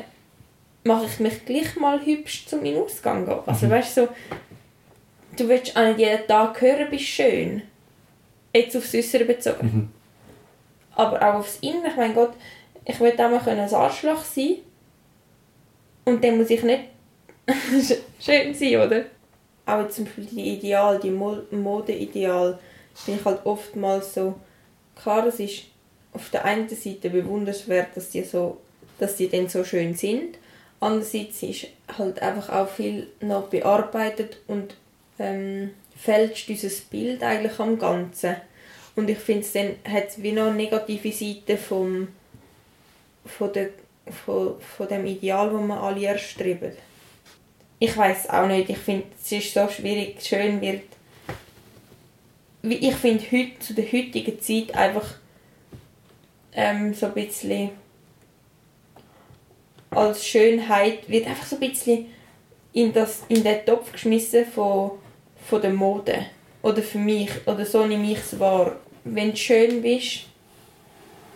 mache 0.84 1.06
ich 1.06 1.20
mich 1.20 1.46
gleich 1.46 1.76
mal 1.76 2.04
hübsch 2.04 2.48
zu 2.48 2.58
meinem 2.58 2.82
Ausgang. 2.82 3.30
Also 3.46 3.68
mhm. 3.68 3.70
weißt 3.70 3.96
so, 3.96 4.08
du 5.36 5.48
willst 5.48 5.76
auch 5.76 5.86
nicht 5.86 6.00
jeden 6.00 6.28
Tag 6.28 6.60
hören, 6.62 6.90
bist 6.90 7.06
schön. 7.06 7.62
Jetzt 8.54 8.76
aufs 8.76 8.94
Äußere 8.94 9.26
bezogen. 9.26 9.68
Mhm. 9.68 9.90
Aber 10.96 11.22
auch 11.22 11.40
aufs 11.40 11.58
Innere. 11.62 11.90
Ich 11.90 11.96
meine 11.98 12.14
Gott, 12.14 12.34
ich 12.86 13.00
will 13.00 13.14
auch 13.14 13.30
mal 13.30 13.42
ein 13.48 13.74
Arschloch 13.74 14.24
sein. 14.24 14.58
Und 16.06 16.24
dann 16.24 16.38
muss 16.38 16.50
ich 16.50 16.64
nicht 16.64 16.84
schön 18.20 18.54
sein, 18.54 18.76
oder? 18.80 19.06
Aber 19.66 19.90
zum 19.90 20.06
Beispiel 20.06 20.26
die 20.26 20.54
Ideal, 20.54 21.00
die 21.00 21.10
Modeideal, 21.10 22.60
bin 23.06 23.16
ich 23.16 23.26
halt 23.26 23.46
oftmals 23.46 24.14
so, 24.14 24.36
klar, 24.96 25.26
es 25.26 25.40
ist 25.40 25.64
auf 26.14 26.30
der 26.30 26.46
einen 26.46 26.70
Seite 26.70 27.10
bewundernswert, 27.10 27.90
dass 27.96 28.10
die, 28.12 28.24
so, 28.24 28.58
dass 29.00 29.16
die 29.18 29.28
dann 29.28 29.50
so 29.50 29.64
schön 29.64 29.96
sind. 29.96 30.38
Andererseits 30.80 31.42
ist 31.44 31.68
halt 31.98 32.22
einfach 32.22 32.50
auch 32.50 32.70
viel 32.70 33.08
noch 33.20 33.48
bearbeitet 33.50 34.38
und 34.48 34.76
ähm, 35.20 35.72
fälscht 35.96 36.50
dieses 36.50 36.82
Bild 36.82 37.24
eigentlich 37.24 37.60
am 37.60 37.78
Ganzen. 37.80 38.36
Und 38.96 39.10
ich 39.10 39.18
finde, 39.18 39.42
es 39.42 39.54
dann 39.54 39.76
hat 39.88 40.10
es 40.10 40.22
wie 40.22 40.32
noch 40.32 40.54
negative 40.54 41.12
Seiten 41.12 41.58
vom, 41.58 42.08
von, 43.26 43.52
der, 43.54 43.70
von, 44.26 44.60
von 44.62 44.88
dem 44.88 45.06
Ideal, 45.06 45.52
das 45.52 45.62
wir 45.62 45.82
alle 45.82 46.06
erstreben. 46.06 46.72
Ich 47.80 47.96
weiß 47.96 48.30
auch 48.30 48.48
nicht, 48.48 48.70
ich 48.70 48.78
finde, 48.78 49.08
es 49.22 49.32
ist 49.32 49.54
so 49.54 49.68
schwierig, 49.68 50.22
schön 50.22 50.62
wird. 50.62 50.84
Ich 52.62 52.96
finde, 52.96 53.24
heute, 53.32 53.60
zu 53.60 53.74
der 53.74 53.86
heutigen 53.86 54.40
Zeit 54.40 54.74
einfach 54.74 55.16
ähm, 56.54 56.94
so 56.94 57.08
ein 57.08 57.14
bisschen 57.14 57.72
als 59.96 60.26
Schönheit 60.26 61.10
wird 61.10 61.28
einfach 61.28 61.46
so 61.46 61.56
ein 61.56 61.70
bisschen 61.70 62.08
in, 62.74 62.92
das, 62.92 63.24
in 63.30 63.44
den 63.44 63.66
Topf 63.66 63.92
geschmissen 63.92 64.46
von, 64.46 64.92
von 65.48 65.62
der 65.62 65.72
Mode. 65.72 66.26
Oder 66.62 66.82
für 66.82 66.98
mich, 66.98 67.30
oder 67.46 67.66
so 67.66 67.86
nehme 67.86 68.12
ich 68.12 68.20
es 68.20 68.40
wahr. 68.40 68.78
Wenn 69.04 69.32
du 69.32 69.38
schön 69.38 69.82
bist, 69.82 70.26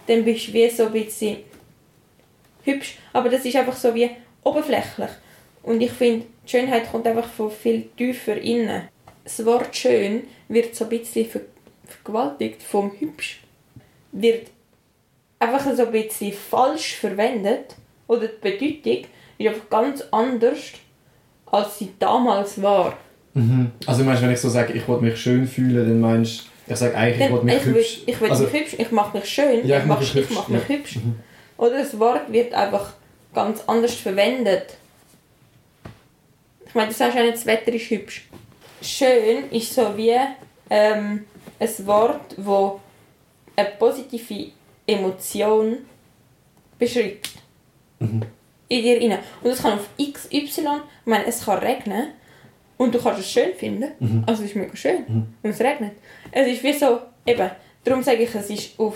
dann 0.08 0.26
bist 0.26 0.48
du 0.48 0.54
wie 0.54 0.70
so 0.70 0.88
ein 0.88 0.92
bisschen 0.92 1.38
hübsch, 2.64 2.98
aber 3.14 3.30
das 3.30 3.46
ist 3.46 3.56
einfach 3.56 3.76
so 3.76 3.94
wie 3.94 4.10
oberflächlich. 4.44 5.10
Und 5.62 5.82
ich 5.82 5.92
finde, 5.92 6.26
Schönheit 6.46 6.90
kommt 6.90 7.06
einfach 7.06 7.30
von 7.30 7.52
viel 7.52 7.90
tiefer 7.96 8.38
innen. 8.38 8.88
Das 9.24 9.46
Wort 9.46 9.76
schön 9.76 10.28
wird 10.48 10.76
so 10.76 10.86
ein 10.86 10.90
bisschen 10.90 11.30
vergewaltigt 11.86 12.64
vom 12.64 12.92
hübsch. 13.00 13.42
Wird 14.12 14.48
einfach 15.38 15.72
so 15.76 15.86
ein 15.86 15.92
bisschen 15.92 16.34
falsch 16.34 16.96
verwendet 16.96 17.76
oder 18.08 18.28
die 18.28 18.50
Bedeutung 18.50 19.06
ist 19.38 19.48
einfach 19.48 19.70
ganz 19.70 20.02
anders, 20.12 20.72
als 21.46 21.78
sie 21.78 21.94
damals 22.00 22.62
war. 22.62 22.98
Mhm. 23.34 23.72
Also 23.86 24.04
meinst, 24.04 24.22
wenn 24.22 24.32
ich 24.32 24.40
so 24.40 24.50
sage, 24.50 24.74
ich 24.74 24.88
wollte 24.88 25.06
mich 25.06 25.20
schön 25.20 25.48
fühlen, 25.48 25.88
dann 25.88 26.00
meinst 26.00 26.46
du, 26.68 26.74
ich 26.74 26.80
sage 26.80 26.96
eigentlich, 26.96 27.26
ich 27.26 27.32
wollte 27.32 27.46
mich 27.46 27.56
ich 27.56 27.66
hübsch. 27.66 27.76
Will, 27.76 28.04
ich 28.14 28.22
will 28.22 28.30
also, 28.30 28.44
mich 28.44 28.54
hübsch, 28.54 28.76
ich 28.78 28.92
mache 28.92 29.18
mich 29.18 29.30
schön, 29.30 29.68
ja, 29.68 29.78
ich, 29.78 29.84
ich 29.84 29.88
mache 29.88 30.00
mich 30.00 30.14
hübsch. 30.14 30.30
Ich 30.30 30.36
mache 30.36 30.52
mich 30.52 30.62
ja. 30.62 30.68
hübsch. 30.68 30.96
Mhm. 30.98 31.16
Oder 31.58 31.78
das 31.80 32.00
Wort 32.00 32.32
wird 32.32 32.54
einfach 32.54 32.94
ganz 33.34 33.62
anders 33.68 33.94
verwendet. 33.94 34.78
Ich 36.66 36.76
meine, 36.76 36.90
du 36.90 36.94
sagst 36.94 37.18
auch 37.18 37.22
nicht, 37.22 37.34
das 37.34 37.46
Wetter 37.46 37.74
ist 37.74 37.90
hübsch. 37.90 38.28
Schön 38.82 39.50
ist 39.52 39.74
so 39.74 39.98
wie 39.98 40.16
ähm, 40.70 41.26
ein 41.60 41.88
Wort, 41.88 42.36
das 42.38 42.72
eine 43.56 43.70
positive 43.78 44.52
Emotion 44.86 45.80
beschreibt. 46.78 47.32
Mhm. 48.00 48.22
In 48.70 48.84
dir 48.84 49.02
rein. 49.02 49.20
Und 49.42 49.50
das 49.50 49.62
kann 49.62 49.74
auf 49.74 49.90
x, 49.98 50.28
y, 50.32 50.48
ich 50.48 51.06
meine, 51.06 51.26
es 51.26 51.44
kann 51.44 51.60
regnen 51.60 52.10
und 52.80 52.96
du 52.96 53.00
kannst 53.00 53.20
es 53.20 53.30
schön 53.30 53.54
finden. 53.54 53.92
Mhm. 54.00 54.24
Also 54.26 54.44
es 54.44 54.52
ist 54.52 54.56
mega 54.56 54.76
schön. 54.76 55.04
Mhm. 55.06 55.28
Und 55.44 55.50
es 55.50 55.60
regnet. 55.60 55.92
Es 56.32 56.48
ist 56.48 56.64
wie 56.64 56.72
so, 56.74 57.00
eben, 57.26 57.52
darum 57.84 58.02
sage 58.02 58.24
ich, 58.24 58.34
es 58.34 58.50
ist 58.50 58.80
auf, 58.80 58.96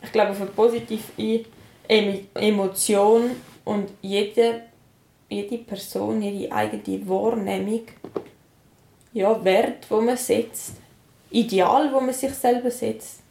ich 0.00 0.12
glaube, 0.12 0.30
auf 0.30 0.40
eine 0.40 0.50
positive 0.50 1.44
Emotion 1.88 3.32
und 3.64 3.90
jede, 4.00 4.62
jede 5.28 5.58
Person, 5.58 6.22
jede 6.22 6.54
eigene 6.54 7.08
Wahrnehmung, 7.08 7.82
ja, 9.12 9.44
Wert, 9.44 9.86
wo 9.88 10.00
man 10.00 10.16
setzt, 10.16 10.76
Ideal, 11.30 11.92
wo 11.92 12.00
man 12.00 12.14
sich 12.14 12.32
selber 12.32 12.70
setzt, 12.70 13.22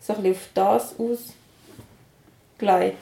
so 0.00 0.12
ein 0.12 0.22
bisschen 0.22 0.34
auf 0.34 0.48
das 0.54 0.96
ausgelegt. 2.58 2.98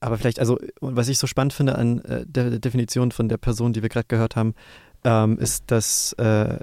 Aber 0.00 0.16
vielleicht, 0.16 0.38
also, 0.38 0.58
was 0.80 1.08
ich 1.08 1.18
so 1.18 1.26
spannend 1.26 1.52
finde 1.52 1.76
an 1.76 2.00
äh, 2.02 2.24
der, 2.26 2.58
Definition 2.58 3.10
von 3.10 3.28
der 3.28 3.36
Person, 3.36 3.72
die 3.72 3.82
wir 3.82 3.88
gerade 3.88 4.06
gehört 4.06 4.36
haben, 4.36 4.54
ähm, 5.04 5.38
ist, 5.38 5.64
dass, 5.70 6.12
äh, 6.14 6.58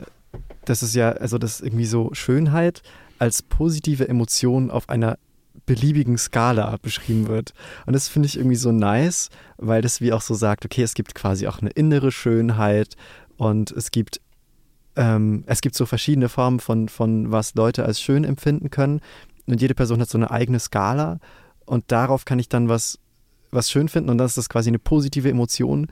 dass 0.65 0.81
es 0.81 0.93
ja, 0.93 1.11
also, 1.11 1.37
dass 1.37 1.61
irgendwie 1.61 1.85
so 1.85 2.13
Schönheit 2.13 2.81
als 3.19 3.41
positive 3.41 4.07
Emotion 4.07 4.71
auf 4.71 4.89
einer 4.89 5.17
beliebigen 5.65 6.17
Skala 6.17 6.77
beschrieben 6.81 7.27
wird. 7.27 7.53
Und 7.85 7.93
das 7.93 8.07
finde 8.07 8.27
ich 8.27 8.37
irgendwie 8.37 8.55
so 8.55 8.71
nice, 8.71 9.29
weil 9.57 9.81
das 9.81 10.01
wie 10.01 10.13
auch 10.13 10.21
so 10.21 10.33
sagt, 10.33 10.65
okay, 10.65 10.83
es 10.83 10.93
gibt 10.93 11.15
quasi 11.15 11.47
auch 11.47 11.59
eine 11.59 11.71
innere 11.71 12.11
Schönheit 12.11 12.95
und 13.37 13.71
es 13.71 13.91
gibt 13.91 14.21
ähm, 14.95 15.43
es 15.47 15.61
gibt 15.61 15.75
so 15.75 15.85
verschiedene 15.85 16.29
Formen 16.29 16.59
von, 16.59 16.87
von 16.89 17.31
was 17.31 17.55
Leute 17.55 17.85
als 17.85 17.99
schön 17.99 18.23
empfinden 18.23 18.69
können. 18.69 19.01
Und 19.45 19.61
jede 19.61 19.75
Person 19.75 19.99
hat 19.99 20.09
so 20.09 20.17
eine 20.17 20.31
eigene 20.31 20.59
Skala 20.59 21.19
und 21.65 21.91
darauf 21.91 22.25
kann 22.25 22.39
ich 22.39 22.49
dann 22.49 22.69
was, 22.69 22.99
was 23.55 23.71
schön 23.71 23.87
finden 23.89 24.09
und 24.09 24.17
dann 24.17 24.27
ist 24.27 24.37
das 24.37 24.49
quasi 24.49 24.69
eine 24.69 24.79
positive 24.79 25.29
Emotion. 25.29 25.87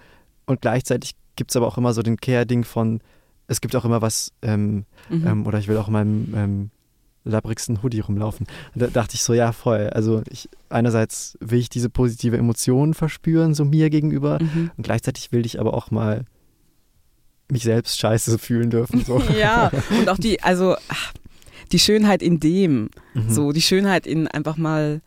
Und 0.45 0.61
gleichzeitig 0.61 1.13
gibt 1.35 1.51
es 1.51 1.55
aber 1.57 1.67
auch 1.67 1.77
immer 1.77 1.93
so 1.93 2.01
den 2.03 2.17
Kehrding 2.17 2.63
von, 2.63 2.99
es 3.47 3.59
gibt 3.61 3.75
auch 3.75 3.85
immer 3.85 4.01
was, 4.01 4.31
ähm, 4.41 4.85
Mhm. 5.09 5.27
ähm, 5.27 5.47
oder 5.47 5.57
ich 5.59 5.67
will 5.67 5.77
auch 5.77 5.87
in 5.87 5.93
meinem 5.93 6.33
ähm, 6.35 6.69
labrigsten 7.25 7.81
Hoodie 7.81 8.01
rumlaufen. 8.01 8.45
Und 8.75 8.81
da 8.81 8.87
dachte 8.87 9.15
ich 9.15 9.23
so, 9.23 9.33
ja, 9.33 9.51
voll. 9.53 9.89
Also 9.91 10.21
ich, 10.29 10.49
einerseits 10.69 11.37
will 11.39 11.59
ich 11.59 11.69
diese 11.69 11.89
positive 11.89 12.37
Emotion 12.37 12.93
verspüren, 12.93 13.53
so 13.53 13.63
mir 13.65 13.89
gegenüber, 13.89 14.39
Mhm. 14.41 14.71
und 14.75 14.83
gleichzeitig 14.83 15.31
will 15.31 15.45
ich 15.45 15.59
aber 15.59 15.73
auch 15.73 15.89
mal 15.91 16.25
mich 17.49 17.63
selbst 17.63 17.99
scheiße 17.99 18.37
fühlen 18.39 18.69
dürfen. 18.69 19.03
So. 19.05 19.21
Ja, 19.39 19.71
und 19.97 20.09
auch 20.09 20.17
die, 20.17 20.41
also 20.43 20.75
ach, 20.89 21.13
die 21.71 21.79
Schönheit 21.79 22.21
in 22.21 22.39
dem, 22.39 22.89
Mhm. 23.13 23.29
so 23.29 23.51
die 23.51 23.61
Schönheit 23.61 24.05
in 24.07 24.27
einfach 24.27 24.57
mal 24.57 25.01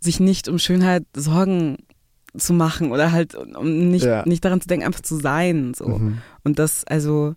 sich 0.00 0.20
nicht 0.20 0.48
um 0.48 0.58
Schönheit 0.58 1.04
Sorgen 1.14 1.78
zu 2.36 2.52
machen 2.52 2.92
oder 2.92 3.12
halt 3.12 3.34
um 3.34 3.90
nicht, 3.90 4.04
Ja. 4.04 4.24
nicht 4.26 4.44
daran 4.44 4.60
zu 4.60 4.68
denken, 4.68 4.86
einfach 4.86 5.00
zu 5.02 5.16
sein. 5.16 5.74
So. 5.74 5.88
Mhm. 5.88 6.18
Und 6.44 6.58
das, 6.58 6.84
also, 6.84 7.34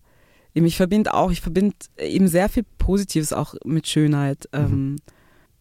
eben, 0.54 0.66
ich 0.66 0.78
verbinde 0.78 1.14
auch, 1.14 1.32
ich 1.32 1.42
verbinde 1.42 1.76
eben 1.98 2.28
sehr 2.28 2.50
viel 2.50 2.64
Positives 2.78 3.34
auch 3.34 3.56
mit 3.66 3.88
Schönheit. 3.88 4.48
Mhm. 4.54 4.60
Ähm, 4.60 4.96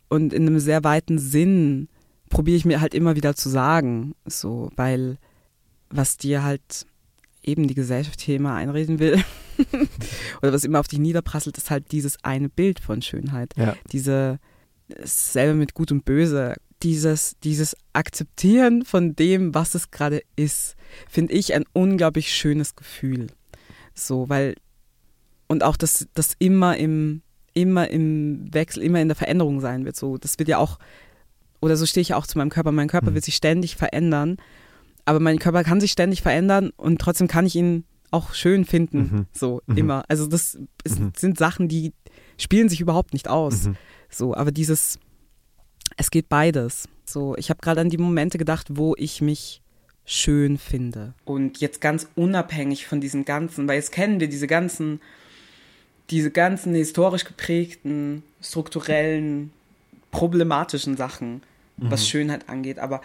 und 0.09 0.33
in 0.33 0.47
einem 0.47 0.61
sehr 0.61 0.85
weiten 0.85 1.19
Sinn 1.19 1.89
probiere 2.29 2.57
ich 2.59 2.65
mir 2.67 2.81
halt 2.81 2.95
immer 2.95 3.17
wieder 3.17 3.35
zu 3.35 3.49
sagen, 3.49 4.15
so, 4.27 4.71
weil 4.77 5.19
was 5.91 6.17
dir 6.19 6.43
halt 6.45 6.87
eben 7.43 7.67
die 7.67 7.75
Gesellschaft 7.75 8.21
hier 8.21 8.37
immer 8.37 8.55
einreden 8.55 8.99
will 8.99 9.23
oder 10.43 10.53
was 10.53 10.65
immer 10.65 10.81
auf 10.81 10.89
dich 10.89 10.99
niederprasselt, 10.99 11.59
ist 11.59 11.71
halt 11.71 11.91
dieses 11.93 12.23
eine 12.23 12.49
Bild 12.49 12.81
von 12.81 13.03
Schönheit. 13.03 13.53
Ja. 13.57 13.75
Diese, 13.91 14.39
selber 15.03 15.55
mit 15.55 15.75
Gut 15.75 15.93
und 15.93 16.05
Böse, 16.05 16.55
dieses, 16.83 17.37
dieses 17.45 17.77
Akzeptieren 17.93 18.85
von 18.85 19.15
dem, 19.17 19.55
was 19.55 19.75
es 19.75 19.91
gerade 19.91 20.23
ist, 20.37 20.75
finde 21.09 21.33
ich 21.35 21.55
ein 21.55 21.65
unglaublich 21.73 22.35
schönes 22.35 22.75
Gefühl. 22.77 23.29
So, 23.95 24.29
weil, 24.29 24.55
und 25.49 25.63
auch, 25.63 25.77
dass 25.77 26.07
das 26.15 26.33
immer 26.39 26.77
im, 26.77 27.23
immer 27.55 27.89
im 27.91 28.53
Wechsel, 28.53 28.83
immer 28.83 29.01
in 29.01 29.09
der 29.09 29.17
Veränderung 29.17 29.61
sein 29.61 29.85
wird. 29.85 29.97
So, 29.97 30.17
das 30.19 30.39
wird 30.39 30.49
ja 30.49 30.59
auch, 30.59 30.79
oder 31.61 31.77
so 31.77 31.87
stehe 31.87 32.03
ich 32.03 32.15
auch 32.15 32.27
zu 32.27 32.39
meinem 32.39 32.51
Körper. 32.51 32.73
Mein 32.73 32.89
Körper 32.89 33.11
Mhm. 33.11 33.15
wird 33.15 33.25
sich 33.25 33.37
ständig 33.37 33.77
verändern, 33.77 34.37
aber 35.05 35.21
mein 35.21 35.39
Körper 35.39 35.63
kann 35.65 35.81
sich 35.81 35.93
ständig 35.93 36.23
verändern 36.23 36.71
und 36.77 37.01
trotzdem 37.01 37.29
kann 37.29 37.47
ich 37.47 37.55
ihn 37.57 37.85
auch 38.11 38.35
schön 38.35 38.65
finden. 38.65 38.99
Mhm. 38.99 39.27
So, 39.33 39.63
Mhm. 39.67 39.77
immer. 39.77 40.05
Also, 40.09 40.27
das 40.27 40.59
ist, 40.85 40.99
Mhm. 41.01 41.13
sind 41.17 41.39
Sachen, 41.39 41.69
die 41.69 41.93
spielen 42.39 42.69
sich 42.69 42.81
überhaupt 42.81 43.13
nicht 43.13 43.29
aus. 43.29 43.65
Mhm. 43.69 43.77
So, 44.11 44.35
aber 44.35 44.51
dieses, 44.53 44.99
es 45.97 46.11
geht 46.11 46.29
beides. 46.29 46.89
So, 47.05 47.37
ich 47.37 47.51
habe 47.51 47.61
gerade 47.61 47.81
an 47.81 47.91
die 47.91 47.99
Momente 47.99 48.39
gedacht, 48.39 48.69
wo 48.71 48.95
ich 48.97 49.21
mich 49.21 49.61
schön 50.05 50.59
finde. 50.59 51.15
Und 51.25 51.59
jetzt 51.59 51.81
ganz 51.81 52.09
unabhängig 52.15 52.87
von 52.87 53.01
diesen 53.01 53.25
ganzen, 53.25 53.69
weil 53.69 53.77
jetzt 53.77 53.93
kennen 53.93 54.21
wir 54.21 54.29
diese 54.29 54.47
ganzen, 54.47 55.01
diese 56.11 56.31
ganzen 56.31 56.75
historisch 56.75 57.25
geprägten, 57.25 58.23
strukturellen, 58.41 59.53
problematischen 60.11 60.97
Sachen, 60.97 61.43
was 61.77 62.09
Schönheit 62.09 62.49
angeht. 62.49 62.79
Aber 62.79 63.01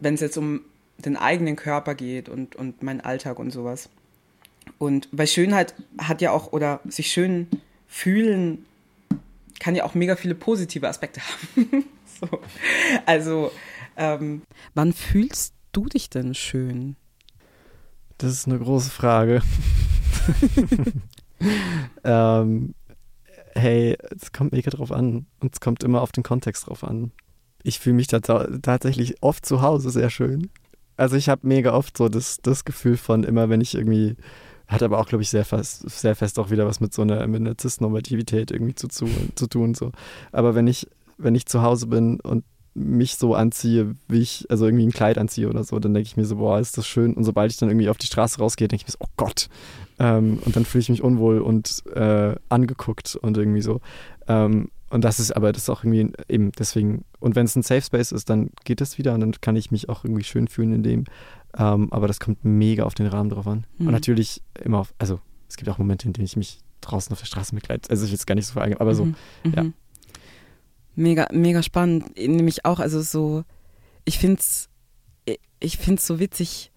wenn 0.00 0.14
es 0.14 0.20
jetzt 0.20 0.36
um 0.36 0.60
den 0.98 1.16
eigenen 1.16 1.56
Körper 1.56 1.94
geht 1.94 2.28
und, 2.28 2.56
und 2.56 2.82
meinen 2.82 3.00
Alltag 3.00 3.38
und 3.38 3.50
sowas. 3.50 3.88
Und 4.78 5.08
weil 5.12 5.26
Schönheit 5.26 5.74
hat 5.98 6.20
ja 6.22 6.30
auch, 6.30 6.52
oder 6.52 6.80
sich 6.88 7.08
schön 7.08 7.48
fühlen, 7.86 8.64
kann 9.66 9.74
ja 9.74 9.82
auch 9.82 9.94
mega 9.94 10.14
viele 10.14 10.36
positive 10.36 10.86
Aspekte 10.86 11.20
haben. 11.56 11.86
so. 12.20 12.40
Also, 13.04 13.50
ähm, 13.96 14.42
wann 14.74 14.92
fühlst 14.92 15.54
du 15.72 15.86
dich 15.86 16.08
denn 16.08 16.34
schön? 16.34 16.94
Das 18.16 18.30
ist 18.30 18.46
eine 18.46 18.60
große 18.60 18.90
Frage. 18.90 19.42
ähm, 22.04 22.76
hey, 23.56 23.98
es 24.16 24.30
kommt 24.32 24.52
mega 24.52 24.70
drauf 24.70 24.92
an. 24.92 25.26
Und 25.40 25.54
es 25.54 25.58
kommt 25.58 25.82
immer 25.82 26.00
auf 26.00 26.12
den 26.12 26.22
Kontext 26.22 26.68
drauf 26.68 26.84
an. 26.84 27.10
Ich 27.64 27.80
fühle 27.80 27.96
mich 27.96 28.06
tatsächlich 28.06 29.20
oft 29.20 29.44
zu 29.44 29.62
Hause 29.62 29.90
sehr 29.90 30.10
schön. 30.10 30.48
Also 30.96 31.16
ich 31.16 31.28
habe 31.28 31.44
mega 31.44 31.74
oft 31.74 31.96
so 31.96 32.08
das, 32.08 32.38
das 32.40 32.64
Gefühl 32.64 32.96
von 32.96 33.24
immer, 33.24 33.48
wenn 33.48 33.60
ich 33.60 33.74
irgendwie, 33.74 34.14
hat 34.68 34.82
aber 34.82 34.98
auch, 34.98 35.06
glaube 35.06 35.22
ich, 35.22 35.30
sehr 35.30 35.44
fest, 35.44 35.88
sehr 35.88 36.16
fest 36.16 36.38
auch 36.38 36.50
wieder 36.50 36.66
was 36.66 36.80
mit 36.80 36.92
so 36.92 37.02
einer, 37.02 37.26
mit 37.26 37.40
einer 37.40 37.54
Cis-Normativität 37.60 38.50
irgendwie 38.50 38.74
zu, 38.74 38.88
zu, 38.88 39.06
zu 39.34 39.46
tun. 39.46 39.74
So. 39.74 39.92
Aber 40.32 40.54
wenn 40.54 40.66
ich, 40.66 40.88
wenn 41.18 41.34
ich 41.34 41.46
zu 41.46 41.62
Hause 41.62 41.86
bin 41.86 42.20
und 42.20 42.44
mich 42.74 43.16
so 43.16 43.34
anziehe, 43.34 43.94
wie 44.06 44.20
ich, 44.20 44.46
also 44.50 44.66
irgendwie 44.66 44.86
ein 44.86 44.92
Kleid 44.92 45.16
anziehe 45.16 45.48
oder 45.48 45.64
so, 45.64 45.78
dann 45.78 45.94
denke 45.94 46.06
ich 46.06 46.16
mir 46.16 46.26
so, 46.26 46.36
boah, 46.36 46.60
ist 46.60 46.76
das 46.76 46.86
schön. 46.86 47.14
Und 47.14 47.24
sobald 47.24 47.50
ich 47.50 47.56
dann 47.56 47.70
irgendwie 47.70 47.88
auf 47.88 47.96
die 47.96 48.06
Straße 48.06 48.38
rausgehe, 48.38 48.68
denke 48.68 48.82
ich 48.82 48.88
mir 48.88 48.92
so, 48.92 48.98
oh 49.00 49.12
Gott. 49.16 49.48
Ähm, 49.98 50.40
und 50.44 50.56
dann 50.56 50.66
fühle 50.66 50.82
ich 50.82 50.88
mich 50.90 51.02
unwohl 51.02 51.40
und 51.40 51.82
äh, 51.94 52.34
angeguckt 52.50 53.16
und 53.16 53.38
irgendwie 53.38 53.62
so. 53.62 53.80
Ähm, 54.28 54.68
und 54.90 55.04
das 55.04 55.18
ist 55.18 55.32
aber 55.32 55.52
das 55.52 55.62
ist 55.62 55.70
auch 55.70 55.84
irgendwie 55.84 56.12
eben 56.28 56.52
deswegen, 56.52 57.04
und 57.18 57.34
wenn 57.34 57.46
es 57.46 57.56
ein 57.56 57.62
Safe 57.62 57.82
Space 57.82 58.12
ist, 58.12 58.30
dann 58.30 58.50
geht 58.64 58.80
das 58.80 58.98
wieder 58.98 59.14
und 59.14 59.20
dann 59.20 59.32
kann 59.40 59.56
ich 59.56 59.70
mich 59.70 59.88
auch 59.88 60.04
irgendwie 60.04 60.24
schön 60.24 60.46
fühlen 60.46 60.72
in 60.72 60.82
dem. 60.82 61.04
Ähm, 61.58 61.92
aber 61.92 62.06
das 62.06 62.20
kommt 62.20 62.44
mega 62.44 62.84
auf 62.84 62.94
den 62.94 63.06
Rahmen 63.06 63.30
drauf 63.30 63.46
an. 63.46 63.66
Mhm. 63.78 63.86
Und 63.86 63.92
natürlich 63.92 64.42
immer 64.62 64.78
auf, 64.80 64.94
also 64.98 65.20
es 65.48 65.56
gibt 65.56 65.68
auch 65.70 65.78
Momente, 65.78 66.06
in 66.06 66.12
denen 66.12 66.26
ich 66.26 66.36
mich 66.36 66.58
draußen 66.82 67.12
auf 67.12 67.20
der 67.20 67.26
Straße 67.26 67.54
begleite. 67.54 67.90
Also 67.90 68.04
ich 68.04 68.10
will 68.10 68.18
es 68.18 68.26
gar 68.26 68.34
nicht 68.34 68.46
so 68.46 68.52
verallgemeinern, 68.54 68.82
aber 68.86 68.94
so, 68.94 69.04
Mhm, 69.06 69.16
ja. 69.54 69.62
mhm. 69.64 69.74
Mega, 70.94 71.28
mega 71.32 71.62
spannend. 71.62 72.16
Nämlich 72.16 72.64
auch, 72.64 72.80
also 72.80 73.00
so, 73.02 73.44
ich 74.04 74.18
find's, 74.18 74.68
ich 75.60 75.78
find's 75.78 76.06
so 76.06 76.18
witzig, 76.18 76.70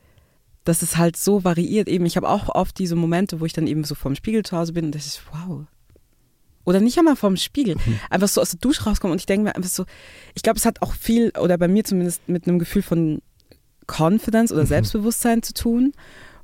dass 0.65 0.82
es 0.82 0.98
halt 0.98 1.15
so 1.15 1.44
variiert. 1.44 1.88
Eben, 1.88 2.06
ich 2.06 2.18
habe 2.18 2.28
auch 2.28 2.50
oft 2.50 2.78
diese 2.80 2.96
Momente, 2.96 3.39
wo 3.39 3.46
ich 3.46 3.54
dann 3.54 3.68
eben 3.68 3.84
so 3.84 3.96
vorm 3.96 4.15
Spiegel 4.15 4.44
zu 4.44 4.58
Hause 4.58 4.74
bin 4.74 4.86
und 4.86 4.96
das 4.96 5.06
ist, 5.06 5.22
wow. 5.32 5.65
Oder 6.65 6.82
nicht 6.82 6.98
einmal 7.00 7.15
vorm 7.15 7.38
Spiegel. 7.38 7.78
Einfach 8.10 8.28
so 8.28 8.42
aus 8.42 8.52
der 8.52 8.60
Dusche 8.60 8.84
rauskomme 8.84 9.13
und 9.13 9.20
ich 9.20 9.26
denke 9.26 9.46
mir 9.46 9.56
einfach 9.56 9.70
so, 9.70 9.86
ich 10.36 10.44
glaube, 10.44 10.58
es 10.58 10.65
hat 10.65 10.82
auch 10.82 10.94
viel, 10.94 11.32
oder 11.39 11.58
bei 11.58 11.68
mir 11.68 11.84
zumindest 11.84 12.28
mit 12.28 12.48
einem 12.48 12.60
Gefühl 12.60 12.82
von 12.82 13.22
Confidence 13.89 14.52
oder 14.52 14.65
Selbstbewusstsein 14.65 15.43
zu 15.43 15.54
tun. 15.54 15.93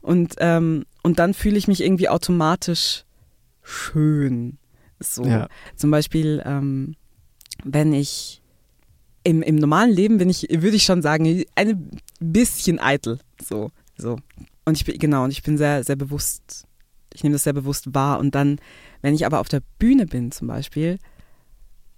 Und, 0.01 0.35
ähm, 0.39 0.85
und 1.03 1.19
dann 1.19 1.33
fühle 1.33 1.57
ich 1.57 1.67
mich 1.67 1.81
irgendwie 1.81 2.09
automatisch 2.09 3.05
schön. 3.63 4.57
So. 4.99 5.25
Ja. 5.25 5.47
Zum 5.75 5.91
Beispiel, 5.91 6.41
ähm, 6.45 6.95
wenn 7.63 7.93
ich 7.93 8.41
im, 9.23 9.41
im 9.41 9.55
normalen 9.55 9.91
Leben 9.91 10.17
bin 10.17 10.29
ich, 10.29 10.47
würde 10.49 10.75
ich 10.75 10.83
schon 10.83 11.01
sagen, 11.01 11.43
ein 11.55 11.99
bisschen 12.19 12.79
eitel. 12.79 13.19
So, 13.43 13.71
so. 13.97 14.19
Und 14.65 14.77
ich 14.77 14.85
bin, 14.85 14.97
genau, 14.99 15.23
und 15.23 15.31
ich 15.31 15.43
bin 15.43 15.57
sehr, 15.57 15.83
sehr 15.83 15.95
bewusst, 15.95 16.65
ich 17.13 17.23
nehme 17.23 17.33
das 17.33 17.43
sehr 17.43 17.53
bewusst 17.53 17.93
wahr. 17.93 18.19
Und 18.19 18.35
dann, 18.35 18.59
wenn 19.01 19.15
ich 19.15 19.25
aber 19.25 19.39
auf 19.39 19.49
der 19.49 19.61
Bühne 19.79 20.05
bin 20.05 20.31
zum 20.31 20.47
Beispiel, 20.47 20.99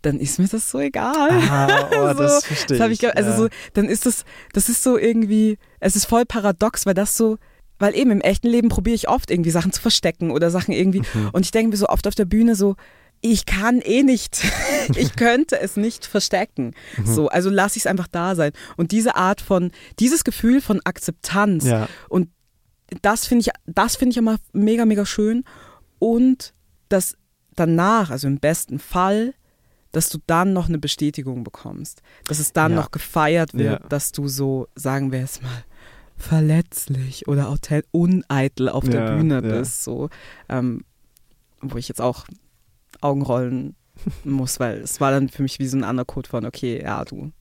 dann 0.08 0.20
ist 0.20 0.40
mir 0.40 0.48
das 0.48 0.72
so 0.72 0.80
egal. 0.80 1.30
Ah, 1.50 1.90
oh, 1.92 2.14
das 2.18 2.46
verstehe 2.46 2.78
Das 2.78 2.90
ich, 2.92 3.04
ich, 3.04 3.16
also 3.16 3.30
ja. 3.30 3.38
so, 3.38 3.48
dann 3.74 3.86
ist 3.90 4.06
das, 4.06 4.26
das 4.54 4.70
ist 4.70 4.84
so 4.84 4.98
irgendwie, 4.98 5.58
es 5.80 5.96
ist 5.96 6.06
voll 6.06 6.26
paradox, 6.26 6.86
weil 6.86 6.94
das 6.94 7.16
so, 7.18 7.38
weil 7.80 7.96
eben 7.96 8.10
im 8.12 8.22
echten 8.22 8.48
Leben 8.48 8.70
probiere 8.70 8.96
ich 8.96 9.08
oft 9.10 9.30
irgendwie 9.30 9.52
Sachen 9.52 9.72
zu 9.72 9.82
verstecken 9.82 10.32
oder 10.32 10.50
Sachen 10.50 10.74
irgendwie, 10.74 11.02
Mhm. 11.14 11.30
und 11.34 11.46
ich 11.46 11.52
denke 11.52 11.70
mir 11.72 11.78
so 11.78 11.88
oft 11.88 12.08
auf 12.08 12.16
der 12.16 12.26
Bühne 12.26 12.56
so, 12.56 12.76
ich 13.22 13.46
kann 13.46 13.82
eh 13.82 14.04
nicht, 14.04 14.44
ich 14.96 15.16
könnte 15.16 15.60
es 15.60 15.76
nicht 15.76 16.06
verstecken. 16.06 16.74
Mhm. 16.98 17.06
So, 17.06 17.28
also 17.30 17.50
lasse 17.50 17.78
ich 17.78 17.84
es 17.84 17.88
einfach 17.88 18.08
da 18.08 18.36
sein. 18.36 18.52
Und 18.78 18.92
diese 18.92 19.16
Art 19.16 19.42
von, 19.42 19.72
dieses 20.00 20.24
Gefühl 20.24 20.62
von 20.62 20.82
Akzeptanz 20.86 21.66
Ja. 21.66 21.88
und 22.10 22.30
das 23.02 23.26
finde 23.28 23.42
ich, 23.42 23.50
das 23.66 23.96
finde 23.96 24.12
ich 24.12 24.18
immer 24.18 24.38
mega, 24.54 24.86
mega 24.86 25.06
schön. 25.06 25.44
Und 26.00 26.54
dass 26.90 27.16
danach, 27.56 28.12
also 28.12 28.28
im 28.28 28.40
besten 28.40 28.80
Fall, 28.80 29.34
dass 29.92 30.10
du 30.10 30.18
dann 30.28 30.54
noch 30.54 30.68
eine 30.68 30.78
Bestätigung 30.80 31.44
bekommst. 31.44 32.02
Dass 32.28 32.40
es 32.40 32.54
dann 32.54 32.72
Ja. 32.72 32.78
noch 32.78 32.92
gefeiert 32.92 33.54
wird, 33.54 33.82
Ja. 33.82 33.88
dass 33.90 34.12
du 34.12 34.28
so, 34.28 34.68
sagen 34.76 35.12
wir 35.12 35.24
es 35.24 35.42
mal, 35.42 35.64
verletzlich 36.18 37.28
oder 37.28 37.56
uneitel 37.92 38.70
auf 38.70 38.84
der 38.88 39.16
Bühne 39.18 39.42
bist. 39.42 39.84
So, 39.84 40.10
ähm, 40.50 40.84
wo 41.62 41.78
ich 41.78 41.88
jetzt 41.88 42.02
auch 42.02 42.26
Augenrollen 43.02 43.76
muss, 44.24 44.60
weil 44.60 44.80
es 44.80 45.00
war 45.00 45.12
dann 45.12 45.30
für 45.30 45.44
mich 45.44 45.60
wie 45.60 45.68
so 45.68 45.78
ein 45.78 45.84
Undercode 45.84 46.28
von, 46.28 46.46
okay, 46.46 46.82
ja, 46.82 47.04
du 47.06 47.32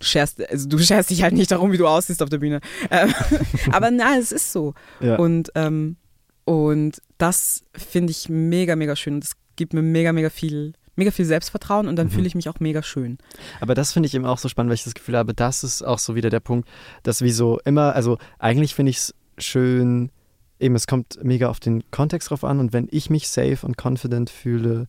scherst, 0.00 0.48
also 0.50 0.68
du 0.68 0.78
scherst 0.78 1.10
dich 1.10 1.22
halt 1.22 1.34
nicht 1.34 1.50
darum, 1.50 1.72
wie 1.72 1.78
du 1.78 1.86
aussiehst 1.86 2.22
auf 2.22 2.28
der 2.28 2.38
Bühne. 2.38 2.60
Ähm, 2.90 3.12
aber 3.72 3.90
nein, 3.90 4.20
es 4.20 4.32
ist 4.32 4.52
so. 4.52 4.74
Ja. 5.00 5.16
Und, 5.16 5.50
ähm, 5.54 5.96
und 6.44 7.00
das 7.18 7.64
finde 7.74 8.10
ich 8.10 8.28
mega, 8.28 8.76
mega 8.76 8.94
schön. 8.94 9.14
Und 9.14 9.24
das 9.24 9.32
gibt 9.56 9.72
mir 9.72 9.82
mega, 9.82 10.12
mega 10.12 10.30
viel, 10.30 10.74
mega 10.96 11.10
viel 11.10 11.24
Selbstvertrauen 11.24 11.88
und 11.88 11.96
dann 11.96 12.06
Mhm. 12.06 12.10
fühle 12.10 12.26
ich 12.26 12.34
mich 12.34 12.48
auch 12.48 12.58
mega 12.60 12.82
schön. 12.82 13.18
Aber 13.60 13.74
das 13.74 13.92
finde 13.92 14.06
ich 14.08 14.14
eben 14.14 14.26
auch 14.26 14.38
so 14.38 14.48
spannend, 14.48 14.70
weil 14.70 14.76
ich 14.76 14.84
das 14.84 14.94
Gefühl 14.94 15.16
habe, 15.16 15.34
das 15.34 15.62
ist 15.64 15.82
auch 15.82 15.98
so 15.98 16.14
wieder 16.14 16.30
der 16.30 16.40
Punkt, 16.40 16.68
dass 17.02 17.22
wie 17.22 17.30
so 17.30 17.58
immer, 17.64 17.94
also 17.94 18.18
eigentlich 18.38 18.74
finde 18.74 18.90
ich 18.90 18.96
es 18.98 19.14
schön, 19.38 20.10
eben 20.58 20.74
es 20.74 20.86
kommt 20.86 21.22
mega 21.22 21.48
auf 21.48 21.60
den 21.60 21.88
Kontext 21.90 22.30
drauf 22.30 22.42
an 22.44 22.58
und 22.60 22.72
wenn 22.72 22.88
ich 22.90 23.10
mich 23.10 23.28
safe 23.28 23.66
und 23.66 23.76
confident 23.76 24.30
fühle, 24.30 24.86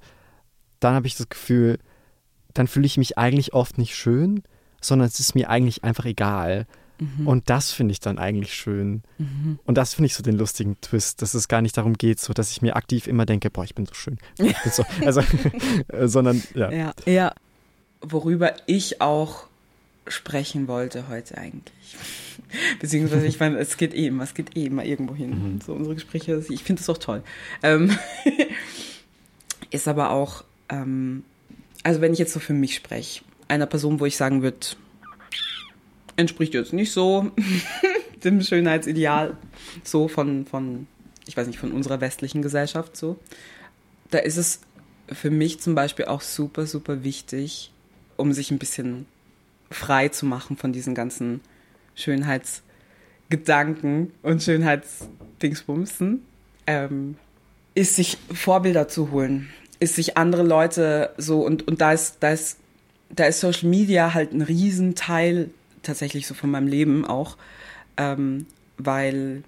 dann 0.80 0.94
habe 0.96 1.08
ich 1.08 1.16
das 1.18 1.28
Gefühl, 1.30 1.80
dann 2.54 2.68
fühle 2.68 2.86
ich 2.86 2.98
mich 2.98 3.18
eigentlich 3.18 3.54
oft 3.54 3.78
nicht 3.78 3.96
schön, 3.96 4.44
sondern 4.82 5.08
es 5.08 5.20
ist 5.20 5.36
mir 5.36 5.50
eigentlich 5.50 5.84
einfach 5.84 6.06
egal. 6.06 6.68
Mhm. 7.00 7.28
Und 7.28 7.50
das 7.50 7.72
finde 7.72 7.92
ich 7.92 8.00
dann 8.00 8.18
eigentlich 8.18 8.54
schön. 8.54 9.04
Mhm. 9.18 9.60
Und 9.66 9.78
das 9.78 9.94
finde 9.94 10.08
ich 10.08 10.16
so 10.16 10.24
den 10.24 10.38
lustigen 10.38 10.80
Twist, 10.82 11.22
dass 11.22 11.34
es 11.34 11.48
gar 11.48 11.62
nicht 11.62 11.78
darum 11.78 11.94
geht, 11.94 12.20
so 12.20 12.34
dass 12.34 12.52
ich 12.52 12.62
mir 12.62 12.76
aktiv 12.76 13.08
immer 13.08 13.26
denke, 13.26 13.50
boah, 13.50 13.64
ich 13.64 13.76
bin 13.76 13.86
so 13.86 13.94
schön. 13.94 14.18
Bin 14.38 14.54
so, 14.72 14.84
also, 15.06 15.22
äh, 15.90 16.08
sondern 16.08 16.42
ja. 16.54 16.72
Ja. 16.72 16.94
ja. 17.06 17.34
Worüber 18.02 18.54
ich 18.66 19.02
auch 19.02 19.48
sprechen 20.08 20.68
wollte 20.68 21.08
heute 21.08 21.38
eigentlich. 21.38 21.74
Beziehungsweise, 22.80 23.28
ich 23.28 23.40
meine, 23.40 23.58
es 23.58 23.78
geht 23.78 23.94
eh 23.94 24.08
immer, 24.08 24.24
es 24.24 24.34
geht 24.34 24.56
eh 24.56 24.66
immer 24.66 24.86
irgendwo 24.86 25.16
hin. 25.16 25.54
Mhm. 25.54 25.62
So 25.62 25.74
unsere 25.74 25.96
Gespräche, 25.96 26.44
ich 26.50 26.64
finde 26.64 26.82
es 26.82 26.90
auch 26.90 26.98
toll. 26.98 27.24
Ähm, 27.64 27.98
ist 29.72 29.88
aber 29.88 30.12
auch, 30.12 30.44
ähm, 30.70 31.24
also 31.84 32.02
wenn 32.02 32.14
ich 32.14 32.20
jetzt 32.20 32.34
so 32.34 32.40
für 32.40 32.54
mich 32.54 32.76
spreche, 32.76 33.24
einer 33.48 33.66
Person, 33.66 34.00
wo 34.00 34.06
ich 34.06 34.18
sagen 34.18 34.42
würde, 34.42 34.58
entspricht 36.18 36.54
jetzt 36.54 36.74
nicht 36.74 36.92
so 36.92 37.32
dem 38.24 38.42
Schönheitsideal, 38.42 39.38
so 39.84 40.10
von, 40.10 40.46
von, 40.46 40.88
ich 41.28 41.38
weiß 41.38 41.48
nicht, 41.48 41.60
von 41.60 41.72
unserer 41.72 42.02
westlichen 42.02 42.42
Gesellschaft 42.42 42.98
so. 42.98 43.18
Da 44.12 44.18
ist 44.20 44.38
es 44.38 44.62
für 45.12 45.30
mich 45.30 45.62
zum 45.62 45.76
Beispiel 45.76 46.06
auch 46.06 46.22
super, 46.22 46.66
super 46.66 47.04
wichtig, 47.04 47.72
um 48.18 48.34
sich 48.34 48.52
ein 48.52 48.60
bisschen 48.60 49.06
frei 49.70 50.10
zu 50.10 50.26
machen 50.26 50.58
von 50.58 50.74
diesen 50.74 50.96
ganzen 50.96 51.42
Schönheitsgedanken 51.96 54.12
und 54.22 54.44
Schönheitsdingsbumsen, 54.44 56.26
ähm, 56.66 57.16
ist 57.76 57.96
sich 57.96 58.18
Vorbilder 58.34 58.88
zu 58.88 59.12
holen, 59.12 59.50
ist 59.80 59.96
sich 59.96 60.18
andere 60.18 60.44
Leute 60.44 61.14
so 61.18 61.46
und, 61.46 61.68
und 61.68 61.82
da 61.82 61.92
ist, 61.92 62.18
da 62.22 62.32
ist, 62.32 62.58
da 63.10 63.26
ist 63.26 63.40
Social 63.40 63.70
Media 63.70 64.14
halt 64.14 64.34
ein 64.34 64.42
Riesenteil 64.42 65.52
tatsächlich 65.88 66.28
so 66.28 66.34
von 66.34 66.52
meinem 66.52 66.68
Leben 66.68 67.06
auch, 67.06 67.38
ähm, 67.98 68.46
weil 68.78 69.44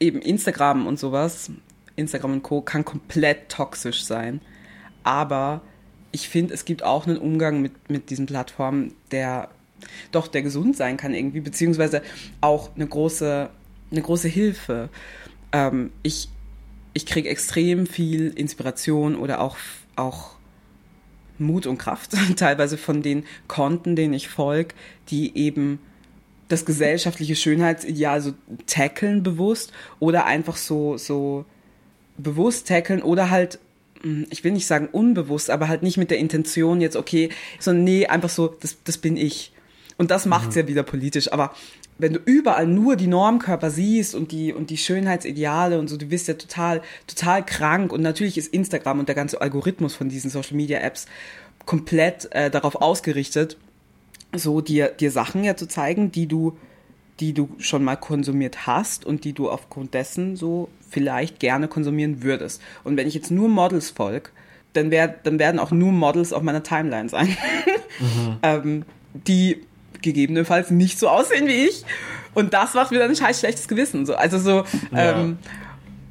eben 0.00 0.20
Instagram 0.20 0.86
und 0.86 0.98
sowas, 0.98 1.50
Instagram 1.96 2.32
und 2.34 2.42
Co. 2.42 2.62
kann 2.62 2.84
komplett 2.84 3.48
toxisch 3.48 4.04
sein. 4.04 4.40
Aber 5.04 5.62
ich 6.10 6.28
finde, 6.28 6.54
es 6.54 6.64
gibt 6.64 6.82
auch 6.82 7.06
einen 7.06 7.18
Umgang 7.18 7.62
mit, 7.62 7.90
mit 7.90 8.10
diesen 8.10 8.26
Plattformen, 8.26 8.94
der 9.10 9.48
doch, 10.10 10.28
der 10.28 10.42
gesund 10.42 10.76
sein 10.76 10.96
kann 10.96 11.14
irgendwie, 11.14 11.40
beziehungsweise 11.40 12.02
auch 12.40 12.70
eine 12.74 12.86
große, 12.86 13.50
eine 13.90 14.02
große 14.02 14.28
Hilfe. 14.28 14.88
Ähm, 15.52 15.90
ich 16.02 16.28
ich 16.94 17.06
kriege 17.06 17.28
extrem 17.28 17.86
viel 17.86 18.28
Inspiration 18.28 19.16
oder 19.16 19.40
auch, 19.40 19.56
auch 19.96 20.36
Mut 21.42 21.66
und 21.66 21.78
Kraft 21.78 22.12
teilweise 22.36 22.78
von 22.78 23.02
den 23.02 23.24
Konten, 23.48 23.96
denen 23.96 24.14
ich 24.14 24.28
folge, 24.28 24.74
die 25.08 25.36
eben 25.36 25.78
das 26.48 26.64
gesellschaftliche 26.64 27.34
Schönheitsideal 27.34 28.20
so 28.20 28.34
tackeln 28.66 29.22
bewusst 29.22 29.72
oder 30.00 30.26
einfach 30.26 30.56
so, 30.56 30.98
so 30.98 31.44
bewusst 32.18 32.68
tackeln 32.68 33.02
oder 33.02 33.30
halt, 33.30 33.58
mh, 34.02 34.26
ich 34.30 34.44
will 34.44 34.52
nicht 34.52 34.66
sagen 34.66 34.88
unbewusst, 34.90 35.50
aber 35.50 35.68
halt 35.68 35.82
nicht 35.82 35.96
mit 35.96 36.10
der 36.10 36.18
Intention 36.18 36.80
jetzt, 36.80 36.96
okay, 36.96 37.30
sondern 37.58 37.84
nee, 37.84 38.06
einfach 38.06 38.28
so, 38.28 38.48
das, 38.48 38.76
das 38.84 38.98
bin 38.98 39.16
ich. 39.16 39.52
Und 39.98 40.10
das 40.10 40.26
macht 40.26 40.50
es 40.50 40.54
ja 40.54 40.66
wieder 40.66 40.82
politisch. 40.82 41.32
Aber 41.32 41.52
wenn 41.98 42.14
du 42.14 42.20
überall 42.24 42.66
nur 42.66 42.96
die 42.96 43.06
Normkörper 43.06 43.70
siehst 43.70 44.14
und 44.14 44.32
die, 44.32 44.52
und 44.52 44.70
die 44.70 44.76
Schönheitsideale 44.76 45.78
und 45.78 45.88
so, 45.88 45.96
du 45.96 46.06
bist 46.06 46.28
ja 46.28 46.34
total, 46.34 46.82
total 47.06 47.44
krank. 47.44 47.92
Und 47.92 48.02
natürlich 48.02 48.38
ist 48.38 48.52
Instagram 48.52 49.00
und 49.00 49.08
der 49.08 49.14
ganze 49.14 49.40
Algorithmus 49.40 49.94
von 49.94 50.08
diesen 50.08 50.30
Social 50.30 50.56
Media 50.56 50.80
Apps 50.80 51.06
komplett 51.66 52.28
äh, 52.32 52.50
darauf 52.50 52.76
ausgerichtet, 52.76 53.56
so 54.34 54.60
dir, 54.60 54.88
dir 54.88 55.10
Sachen 55.10 55.44
ja 55.44 55.56
zu 55.56 55.68
zeigen, 55.68 56.10
die 56.10 56.26
du, 56.26 56.56
die 57.20 57.34
du 57.34 57.50
schon 57.58 57.84
mal 57.84 57.96
konsumiert 57.96 58.66
hast 58.66 59.04
und 59.04 59.24
die 59.24 59.32
du 59.32 59.50
aufgrund 59.50 59.94
dessen 59.94 60.36
so 60.36 60.68
vielleicht 60.88 61.38
gerne 61.38 61.68
konsumieren 61.68 62.22
würdest. 62.22 62.60
Und 62.84 62.96
wenn 62.96 63.06
ich 63.06 63.14
jetzt 63.14 63.30
nur 63.30 63.48
Models 63.48 63.90
folge, 63.90 64.30
dann, 64.72 64.90
wär, 64.90 65.08
dann 65.08 65.38
werden 65.38 65.60
auch 65.60 65.70
nur 65.70 65.92
Models 65.92 66.32
auf 66.32 66.42
meiner 66.42 66.62
Timeline 66.62 67.08
sein, 67.08 67.36
ähm, 68.42 68.84
die 69.12 69.66
gegebenenfalls 70.02 70.70
nicht 70.70 70.98
so 70.98 71.08
aussehen 71.08 71.46
wie 71.46 71.66
ich. 71.66 71.84
Und 72.34 72.54
das 72.54 72.74
macht 72.74 72.90
mir 72.92 72.98
dann 72.98 73.10
ein 73.10 73.16
scheiß 73.16 73.40
schlechtes 73.40 73.68
Gewissen. 73.68 74.06
So. 74.06 74.14
Also 74.14 74.38
so, 74.38 74.64
Ja. 74.90 75.20
ähm, 75.20 75.38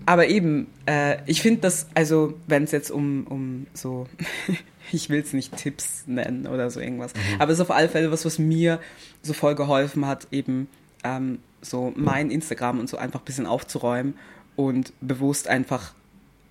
aber 0.06 0.28
eben, 0.28 0.68
äh, 0.88 1.18
ich 1.26 1.42
finde 1.42 1.62
das, 1.62 1.88
also 1.94 2.34
wenn 2.48 2.64
es 2.64 2.72
jetzt 2.72 2.90
um, 2.92 3.26
um 3.28 3.68
so 3.74 4.08
ich 4.92 5.10
will 5.10 5.22
es 5.22 5.34
nicht 5.34 5.56
Tipps 5.58 6.04
nennen 6.08 6.48
oder 6.48 6.70
so 6.70 6.80
irgendwas. 6.80 7.14
Aber 7.40 7.52
es 7.52 7.60
ist 7.60 7.62
auf 7.62 7.72
alle 7.72 7.88
Fälle 7.90 8.12
was, 8.12 8.26
was 8.26 8.40
mir 8.40 8.80
so 9.22 9.34
voll 9.34 9.56
geholfen 9.56 10.06
hat, 10.08 10.28
eben 10.32 10.68
ähm, 11.04 11.40
so 11.62 11.94
mein 11.96 12.32
Instagram 12.32 12.80
und 12.80 12.90
so 12.90 12.98
einfach 12.98 13.22
ein 13.22 13.26
bisschen 13.26 13.46
aufzuräumen 13.46 14.16
und 14.56 14.92
bewusst 15.02 15.48
einfach 15.48 15.94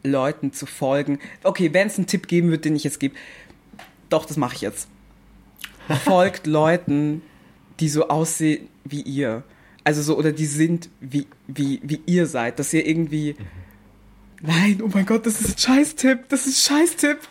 Leuten 0.03 0.53
zu 0.53 0.65
folgen. 0.67 1.19
Okay, 1.43 1.75
wenn 1.75 1.89
es 1.89 1.99
einen 1.99 2.07
Tipp 2.07 2.29
geben 2.29 2.51
wird, 2.51 2.65
den 2.65 2.75
ich 2.77 2.85
jetzt 2.85 3.01
gebe, 3.01 3.15
doch, 4.09 4.25
das 4.25 4.37
mache 4.37 4.55
ich 4.55 4.63
jetzt. 4.63 4.89
Folgt 6.05 6.47
Leuten, 6.47 7.23
die 7.81 7.89
so 7.89 8.09
aussehen 8.09 8.69
wie 8.85 9.01
ihr. 9.03 9.43
Also 9.85 10.03
so, 10.03 10.17
oder 10.19 10.33
die 10.33 10.47
sind 10.47 10.91
wie, 11.01 11.27
wie, 11.47 11.81
wie 11.83 12.01
ihr 12.07 12.27
seid. 12.27 12.59
Dass 12.59 12.73
ihr 12.73 12.87
irgendwie. 12.87 13.35
Nein, 14.43 14.81
oh 14.85 14.89
mein 14.93 15.05
Gott, 15.07 15.27
das 15.27 15.41
ist 15.41 15.55
ein 15.55 15.59
Scheiß-Tipp. 15.59 16.21
Das 16.29 16.47
ist 16.47 16.71
ein 16.71 16.79
Scheiß-Tipp. 16.79 17.19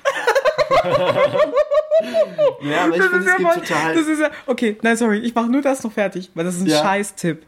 Ja, 2.62 2.86
aber 2.86 2.96
ich 2.96 3.02
Das 3.02 3.10
finde, 3.10 3.18
ist 3.18 3.26
es 3.26 3.32
ja 3.32 3.38
gibt 3.54 3.68
total. 3.68 3.96
das 3.96 4.08
ist 4.08 4.20
ja, 4.22 4.32
okay, 4.48 4.78
nein, 4.82 4.96
sorry, 4.96 5.20
ich 5.20 5.36
mache 5.36 5.50
nur 5.50 5.62
das 5.62 5.84
noch 5.84 5.92
fertig, 5.92 6.32
weil 6.34 6.46
das 6.46 6.56
ist 6.56 6.62
ein 6.62 6.68
Ja. 6.68 6.82
Scheiß-Tipp. 6.82 7.46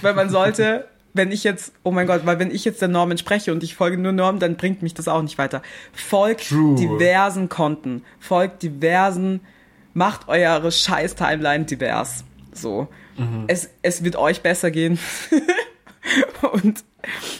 Weil 0.00 0.14
man 0.14 0.30
sollte, 0.30 0.88
wenn 1.12 1.30
ich 1.30 1.44
jetzt, 1.44 1.72
oh 1.82 1.90
mein 1.90 2.06
Gott, 2.06 2.22
weil 2.24 2.38
wenn 2.38 2.50
ich 2.50 2.64
jetzt 2.64 2.80
der 2.80 2.88
Norm 2.88 3.10
entspreche 3.10 3.52
und 3.52 3.62
ich 3.62 3.74
folge 3.74 3.98
nur 3.98 4.12
Norm, 4.12 4.38
dann 4.38 4.56
bringt 4.56 4.82
mich 4.82 4.94
das 4.94 5.08
auch 5.08 5.20
nicht 5.22 5.36
weiter. 5.36 5.60
Folgt 5.92 6.48
True. 6.48 6.76
diversen 6.76 7.48
Konten, 7.50 8.02
folgt 8.20 8.62
diversen, 8.62 9.40
macht 9.94 10.28
eure 10.28 10.70
Scheiß-Timeline 10.70 11.64
divers. 11.64 12.24
So. 12.52 12.88
Mhm. 13.16 13.44
Es, 13.46 13.70
es 13.82 14.04
wird 14.04 14.16
euch 14.16 14.42
besser 14.42 14.70
gehen. 14.70 14.98
und, 16.52 16.84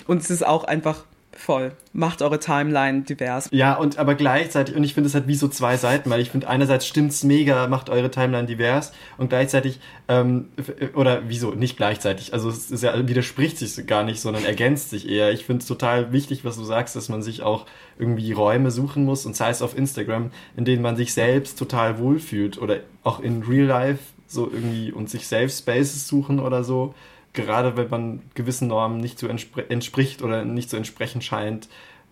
und 0.07 0.23
es 0.23 0.31
ist 0.31 0.47
auch 0.47 0.65
einfach 0.65 1.05
voll. 1.45 1.73
Macht 1.93 2.23
eure 2.23 2.41
Timeline 2.41 3.03
divers. 3.03 3.49
Ja, 3.53 3.75
und 3.75 3.99
aber 3.99 4.15
gleichzeitig, 4.15 4.75
und 4.75 4.83
ich 4.83 4.95
finde, 4.95 5.09
es 5.09 5.15
hat 5.15 5.29
wie 5.29 5.35
so 5.35 5.47
zwei 5.49 5.77
Seiten, 5.77 6.11
weil 6.11 6.21
ich 6.21 6.31
finde, 6.31 6.49
einerseits 6.49 6.87
stimmt's 6.87 7.23
mega, 7.23 7.67
macht 7.69 7.91
eure 7.91 8.11
Timeline 8.11 8.47
divers 8.47 8.93
und 9.19 9.29
gleichzeitig, 9.29 9.79
ähm, 10.09 10.49
f- 10.57 10.95
oder 10.95 11.23
wieso, 11.29 11.51
nicht 11.51 11.77
gleichzeitig, 11.77 12.33
also 12.33 12.49
es 12.49 12.71
ist 12.71 12.83
ja, 12.83 13.07
widerspricht 13.07 13.59
sich 13.59 13.87
gar 13.87 14.05
nicht, 14.05 14.21
sondern 14.21 14.45
ergänzt 14.45 14.91
sich 14.91 15.09
eher. 15.09 15.33
Ich 15.33 15.45
finde 15.45 15.61
es 15.63 15.69
total 15.69 16.13
wichtig, 16.13 16.45
was 16.45 16.57
du 16.57 16.65
sagst, 16.65 16.97
dass 16.97 17.09
man 17.09 17.23
sich 17.23 17.43
auch 17.43 17.67
irgendwie 17.99 18.33
Räume 18.33 18.71
suchen 18.71 19.05
muss 19.05 19.27
und 19.27 19.37
sei 19.37 19.51
es 19.51 19.63
auf 19.63 19.77
Instagram, 19.77 20.31
in 20.57 20.65
denen 20.65 20.83
man 20.83 20.97
sich 20.97 21.13
selbst 21.15 21.59
total 21.59 21.99
wohlfühlt 21.99 22.59
oder 22.61 22.81
auch 23.03 23.21
in 23.21 23.43
Real 23.43 23.67
Life 23.67 24.01
so 24.27 24.51
irgendwie 24.51 24.91
und 24.91 25.11
sich 25.11 25.29
Safe 25.29 25.51
Spaces 25.51 26.09
suchen 26.09 26.41
oder 26.41 26.65
so. 26.65 26.95
Gerade 27.35 27.77
wenn 27.77 27.91
man 27.91 28.23
gewissen 28.35 28.69
Normen 28.69 28.99
nicht 28.99 29.19
so 29.19 29.27
entspr 29.27 29.71
entspricht 29.71 30.23
oder 30.23 30.45
nicht 30.45 30.71
so 30.71 30.77
entsprechend 30.77 31.25
scheint, 31.25 31.69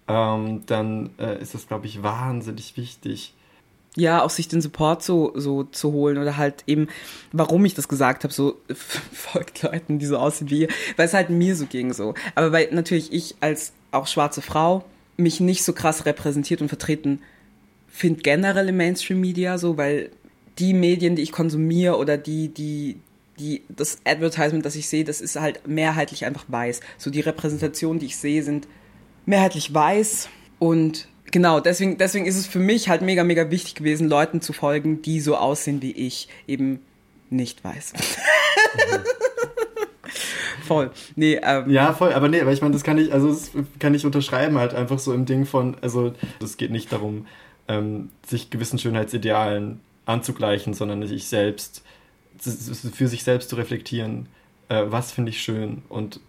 ähm, 0.08 0.62
dann 0.66 1.10
äh, 1.18 1.40
ist 1.40 1.54
das, 1.54 1.66
glaube 1.66 1.86
ich, 1.86 2.02
wahnsinnig 2.02 2.76
wichtig. 2.76 3.34
ja, 3.96 4.22
auch 4.22 4.30
sich 4.30 4.48
den 4.48 4.60
Support 4.60 5.02
so, 5.02 5.32
so 5.34 5.64
zu 5.64 5.92
holen 5.92 6.18
oder 6.18 6.36
halt 6.36 6.64
eben, 6.66 6.88
warum 7.30 7.64
ich 7.64 7.74
das 7.74 7.88
gesagt 7.88 8.24
habe, 8.24 8.34
so 8.34 8.60
folgt 9.12 9.62
Leuten, 9.62 9.98
die 9.98 10.06
so 10.06 10.18
aussehen 10.18 10.50
wie 10.50 10.62
ihr, 10.62 10.68
weil 10.96 11.06
es 11.06 11.14
halt 11.14 11.30
mir 11.30 11.56
so 11.56 11.66
ging 11.66 11.92
so. 11.92 12.14
Aber 12.34 12.52
weil 12.52 12.68
natürlich 12.72 13.12
ich 13.12 13.36
als 13.40 13.72
auch 13.90 14.06
schwarze 14.06 14.42
Frau 14.42 14.84
mich 15.16 15.40
nicht 15.40 15.62
so 15.62 15.72
krass 15.72 16.04
repräsentiert 16.06 16.62
und 16.62 16.68
vertreten 16.68 17.20
finde 17.92 18.22
generell 18.22 18.70
im 18.70 18.78
Mainstream-Media 18.78 19.58
so, 19.58 19.76
weil 19.76 20.10
die 20.58 20.72
Medien, 20.74 21.14
die 21.14 21.22
ich 21.22 21.32
konsumiere 21.32 21.98
oder 21.98 22.16
die, 22.16 22.48
die, 22.48 22.98
die, 23.38 23.62
das 23.68 23.98
Advertisement, 24.04 24.64
das 24.64 24.76
ich 24.76 24.88
sehe, 24.88 25.04
das 25.04 25.20
ist 25.20 25.40
halt 25.40 25.66
mehrheitlich 25.66 26.24
einfach 26.24 26.44
weiß. 26.48 26.80
So 26.98 27.10
die 27.10 27.20
Repräsentationen, 27.20 27.98
die 27.98 28.06
ich 28.06 28.16
sehe, 28.16 28.42
sind 28.42 28.68
mehrheitlich 29.26 29.72
weiß 29.72 30.28
und 30.58 31.08
genau, 31.30 31.60
deswegen, 31.60 31.98
deswegen 31.98 32.26
ist 32.26 32.36
es 32.36 32.46
für 32.46 32.58
mich 32.58 32.88
halt 32.88 33.02
mega, 33.02 33.24
mega 33.24 33.50
wichtig 33.50 33.74
gewesen, 33.74 34.08
Leuten 34.08 34.40
zu 34.40 34.52
folgen, 34.52 35.02
die 35.02 35.20
so 35.20 35.36
aussehen 35.36 35.82
wie 35.82 35.92
ich, 35.92 36.28
eben 36.46 36.80
nicht 37.30 37.64
weiß. 37.64 37.92
Voll. 40.62 40.90
Nee, 41.16 41.40
ähm, 41.42 41.68
Ja, 41.70 41.92
voll, 41.92 42.12
aber 42.12 42.28
nee, 42.28 42.40
aber 42.40 42.52
ich 42.52 42.62
meine, 42.62 42.72
das 42.72 42.84
kann 42.84 42.96
ich, 42.96 43.12
also 43.12 43.28
das 43.28 43.50
kann 43.78 43.94
ich 43.94 44.06
unterschreiben 44.06 44.58
halt 44.58 44.74
einfach 44.74 44.98
so 44.98 45.12
im 45.12 45.26
Ding 45.26 45.44
von, 45.44 45.76
also 45.80 46.12
es 46.42 46.56
geht 46.56 46.70
nicht 46.70 46.92
darum, 46.92 47.26
ähm, 47.68 48.10
sich 48.26 48.50
gewissen 48.50 48.78
Schönheitsidealen 48.78 49.80
anzugleichen, 50.06 50.74
sondern 50.74 51.06
sich 51.06 51.26
selbst, 51.26 51.82
für 52.42 53.08
sich 53.08 53.24
selbst 53.24 53.50
zu 53.50 53.56
reflektieren, 53.56 54.26
äh, 54.68 54.84
was 54.86 55.12
finde 55.12 55.30
ich 55.30 55.42
schön 55.42 55.82
und 55.88 56.20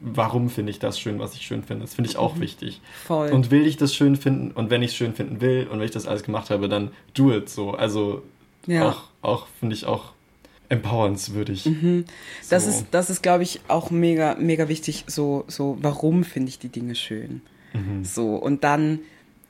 warum 0.00 0.48
finde 0.48 0.70
ich 0.70 0.78
das 0.78 0.98
schön, 0.98 1.18
was 1.18 1.34
ich 1.34 1.42
schön 1.42 1.62
finde. 1.62 1.84
Das 1.84 1.94
finde 1.94 2.10
ich 2.10 2.16
auch 2.16 2.40
wichtig. 2.40 2.80
voll. 3.06 3.30
Und 3.30 3.50
will 3.50 3.66
ich 3.66 3.76
das 3.76 3.94
schön 3.94 4.16
finden 4.16 4.50
und 4.52 4.70
wenn 4.70 4.82
ich 4.82 4.92
es 4.92 4.96
schön 4.96 5.14
finden 5.14 5.40
will 5.40 5.66
und 5.70 5.78
wenn 5.78 5.84
ich 5.84 5.90
das 5.90 6.06
alles 6.06 6.22
gemacht 6.22 6.50
habe, 6.50 6.68
dann 6.68 6.90
do 7.12 7.32
it 7.32 7.48
so. 7.48 7.72
Also 7.72 8.22
ja. 8.66 8.88
auch, 8.88 9.02
auch 9.22 9.46
finde 9.60 9.74
ich 9.74 9.84
auch 9.84 10.12
empowernswürdig. 10.70 11.66
Mhm. 11.66 12.04
Das 12.48 12.64
So. 12.64 12.70
ist, 12.70 12.86
das 12.90 13.10
ist, 13.10 13.22
glaube 13.22 13.42
ich, 13.42 13.60
auch 13.68 13.90
mega, 13.90 14.36
mega 14.36 14.68
wichtig. 14.68 15.04
So, 15.06 15.44
so, 15.48 15.76
warum 15.82 16.24
finde 16.24 16.48
ich 16.48 16.58
die 16.58 16.68
Dinge 16.70 16.94
schön? 16.94 17.42
Mhm. 17.74 18.04
So, 18.04 18.36
und 18.36 18.64
dann 18.64 19.00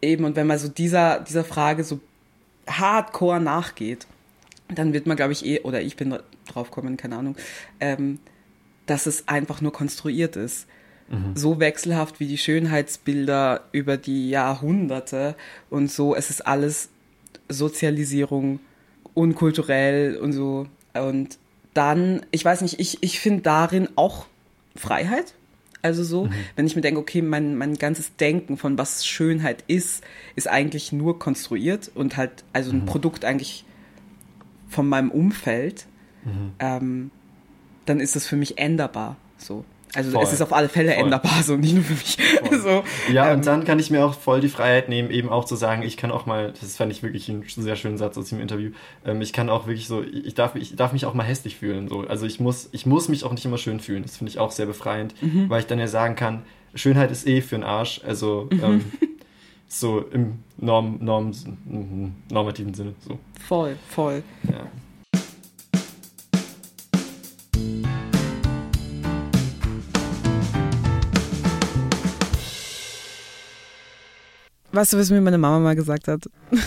eben, 0.02 0.24
und 0.24 0.36
wenn 0.36 0.46
man 0.46 0.58
so 0.58 0.68
dieser, 0.68 1.20
dieser 1.20 1.44
Frage 1.44 1.84
so 1.84 2.00
hardcore 2.66 3.40
nachgeht, 3.40 4.06
dann 4.68 4.92
wird 4.92 5.07
man, 5.07 5.16
glaube 5.16 5.33
ich, 5.33 5.44
eh, 5.44 5.61
oder 5.61 5.83
ich 5.83 5.96
bin 5.96 6.16
drauf 6.46 6.70
gekommen, 6.70 6.96
keine 6.96 7.16
Ahnung, 7.16 7.37
ähm, 7.81 8.18
dass 8.87 9.07
es 9.07 9.29
einfach 9.29 9.61
nur 9.61 9.72
konstruiert 9.72 10.37
ist. 10.37 10.66
So 11.35 11.61
wechselhaft 11.61 12.18
wie 12.18 12.27
die 12.27 12.38
Schönheitsbilder 12.38 13.64
über 13.72 13.98
die 13.98 14.31
Jahrhunderte 14.31 15.37
und 15.68 15.90
so, 15.90 16.14
es 16.14 16.31
ist 16.31 16.46
alles 16.46 16.88
Sozialisierung, 17.48 18.61
unkulturell 19.12 20.16
und 20.16 20.33
so. 20.33 20.66
Und 20.94 21.38
dann, 21.74 22.24
ich 22.31 22.44
weiß 22.44 22.62
nicht, 22.62 22.81
ich, 22.81 23.03
ich 23.03 23.20
finde 23.20 23.42
darin 23.42 23.88
auch 23.96 24.27
Freiheit. 24.77 25.35
Also 25.83 26.03
so, 26.03 26.31
wenn 26.57 26.66
ich 26.66 26.74
mir 26.74 26.81
denke, 26.81 27.00
okay, 27.00 27.20
mein, 27.20 27.57
mein 27.57 27.74
ganzes 27.77 28.16
Denken 28.16 28.57
von 28.57 28.79
was 28.79 29.05
Schönheit 29.07 29.62
ist, 29.66 30.03
ist 30.35 30.48
eigentlich 30.48 30.92
nur 30.92 31.18
konstruiert 31.18 31.90
und 31.94 32.16
halt, 32.16 32.44
also 32.55 32.70
ein 32.70 32.87
Produkt 32.87 33.27
eigentlich 33.27 33.66
von 34.74 34.88
meinem 34.88 35.10
Umfeld, 35.10 35.87
ähm, 36.58 37.10
dann 37.87 38.00
ist 38.00 38.16
das 38.16 38.26
für 38.26 38.37
mich 38.37 38.58
änderbar. 38.58 39.16
So. 39.38 39.64
Also 39.94 40.10
Voll. 40.10 40.24
es 40.24 40.32
ist 40.32 40.40
auf 40.40 40.52
alle 40.52 40.68
Fälle 40.68 40.92
Voll. 40.92 41.04
änderbar, 41.04 41.42
so 41.44 41.56
nicht 41.56 41.74
nur 41.74 41.84
für 41.84 41.92
mich. 41.92 42.16
so, 42.62 42.82
Ja, 43.12 43.30
ähm, 43.30 43.37
und 43.38 43.46
dann 43.46 43.64
kann 43.64 43.78
ich 43.78 43.90
mir 43.92 44.04
auch 44.04 44.14
voll 44.14 44.40
die 44.40 44.48
Freiheit 44.48 44.88
nehmen, 44.88 45.10
eben 45.10 45.28
auch 45.28 45.44
zu 45.44 45.54
sagen, 45.54 45.82
ich 45.82 45.96
kann 45.96 46.10
auch 46.10 46.26
mal, 46.26 46.52
das 46.60 46.76
fand 46.76 46.90
ich 46.90 47.02
wirklich 47.04 47.28
einen 47.28 47.44
sehr 47.46 47.76
schönen 47.76 47.96
Satz 47.98 48.18
aus 48.18 48.30
dem 48.30 48.40
Interview, 48.40 48.70
ähm, 49.04 49.20
ich 49.20 49.32
kann 49.32 49.48
auch 49.50 49.66
wirklich 49.68 49.87
so, 49.87 50.02
ich 50.02 50.34
darf, 50.34 50.56
ich 50.56 50.74
darf 50.74 50.92
mich 50.92 51.06
auch 51.06 51.14
mal 51.14 51.22
hässlich 51.24 51.56
fühlen. 51.56 51.88
So. 51.88 52.00
Also 52.00 52.26
ich 52.26 52.40
muss, 52.40 52.68
ich 52.72 52.87
muss 52.87 53.08
mich 53.08 53.22
auch 53.22 53.32
nicht 53.32 53.44
immer 53.44 53.58
schön 53.58 53.78
fühlen. 53.78 54.02
Das 54.02 54.16
finde 54.16 54.30
ich 54.30 54.38
auch 54.40 54.50
sehr 54.50 54.66
befreiend, 54.66 55.14
Mhm. 55.22 55.48
weil 55.48 55.60
ich 55.60 55.66
dann 55.66 55.78
ja 55.78 55.87
sagen 55.87 56.16
kann, 56.16 56.42
Schönheit 56.74 57.12
ist 57.12 57.24
eh 57.28 57.40
für 57.40 57.54
den 57.54 57.62
Arsch. 57.64 58.00
Also 58.04 58.48
Mhm. 58.50 58.60
ähm, 58.64 58.84
so 59.74 60.00
im 60.12 60.38
Norm, 60.56 60.98
Norm, 61.00 61.32
normativen 62.30 62.74
Sinne. 62.74 62.94
So. 63.00 63.18
voll, 63.46 63.76
voll. 63.90 64.22
Ja. 64.48 64.66
Weißt 74.70 74.92
du, 74.92 74.98
was 74.98 75.10
mir 75.10 75.20
meine 75.20 75.38
Mama 75.38 75.60
mal 75.60 75.76
gesagt 75.76 76.08
hat? 76.08 76.28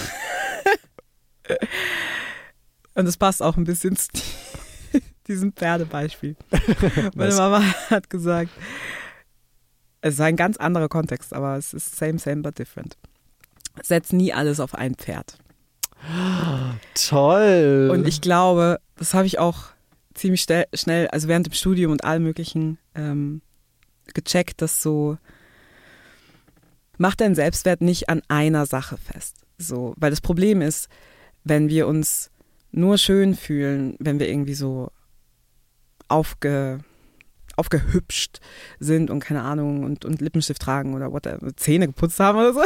Und 2.95 3.05
das 3.05 3.17
passt 3.17 3.43
auch 3.43 3.57
ein 3.57 3.65
bisschen 3.65 3.97
zu 3.97 4.09
diesem 5.27 5.51
Pferdebeispiel. 5.51 6.37
Meine? 7.15 7.35
Mama 7.35 7.61
hat 7.89 8.09
gesagt, 8.09 8.51
es 10.07 10.15
ist 10.15 10.21
ein 10.21 10.35
ganz 10.35 10.57
anderer 10.57 10.89
Kontext, 10.89 11.33
aber 11.33 11.57
es 11.57 11.73
ist 11.73 11.95
same, 11.95 12.19
same, 12.19 12.41
but 12.41 12.57
different. 12.57 12.97
Setz 13.81 14.11
nie 14.11 14.33
alles 14.33 14.59
auf 14.59 14.75
ein 14.75 14.95
Pferd. 14.95 15.37
Toll. 16.93 17.89
Und 17.91 18.07
ich 18.07 18.21
glaube, 18.21 18.79
das 18.95 19.13
habe 19.13 19.27
ich 19.27 19.39
auch 19.39 19.65
ziemlich 20.13 20.41
schnell, 20.41 20.65
schnell, 20.73 21.07
also 21.07 21.27
während 21.27 21.47
dem 21.47 21.53
Studium 21.53 21.91
und 21.91 22.03
allem 22.03 22.23
möglichen 22.23 22.77
ähm, 22.95 23.41
gecheckt, 24.13 24.61
dass 24.61 24.81
so 24.81 25.17
mach 26.97 27.15
deinen 27.15 27.35
Selbstwert 27.35 27.81
nicht 27.81 28.09
an 28.09 28.21
einer 28.27 28.65
Sache 28.65 28.97
fest. 28.97 29.37
So, 29.57 29.93
weil 29.97 30.09
das 30.09 30.21
Problem 30.21 30.61
ist, 30.61 30.89
wenn 31.43 31.69
wir 31.69 31.87
uns 31.87 32.31
nur 32.71 32.97
schön 32.97 33.35
fühlen, 33.35 33.95
wenn 33.99 34.19
wir 34.19 34.27
irgendwie 34.27 34.53
so 34.53 34.91
aufge, 36.07 36.79
aufgehübscht 37.57 38.39
sind 38.79 39.09
und 39.09 39.19
keine 39.19 39.43
Ahnung 39.43 39.83
und, 39.83 40.05
und 40.05 40.21
Lippenstift 40.21 40.61
tragen 40.61 40.93
oder 40.93 41.11
whatever, 41.11 41.55
Zähne 41.55 41.87
geputzt 41.87 42.19
haben 42.19 42.37
oder 42.37 42.53
so, 42.53 42.61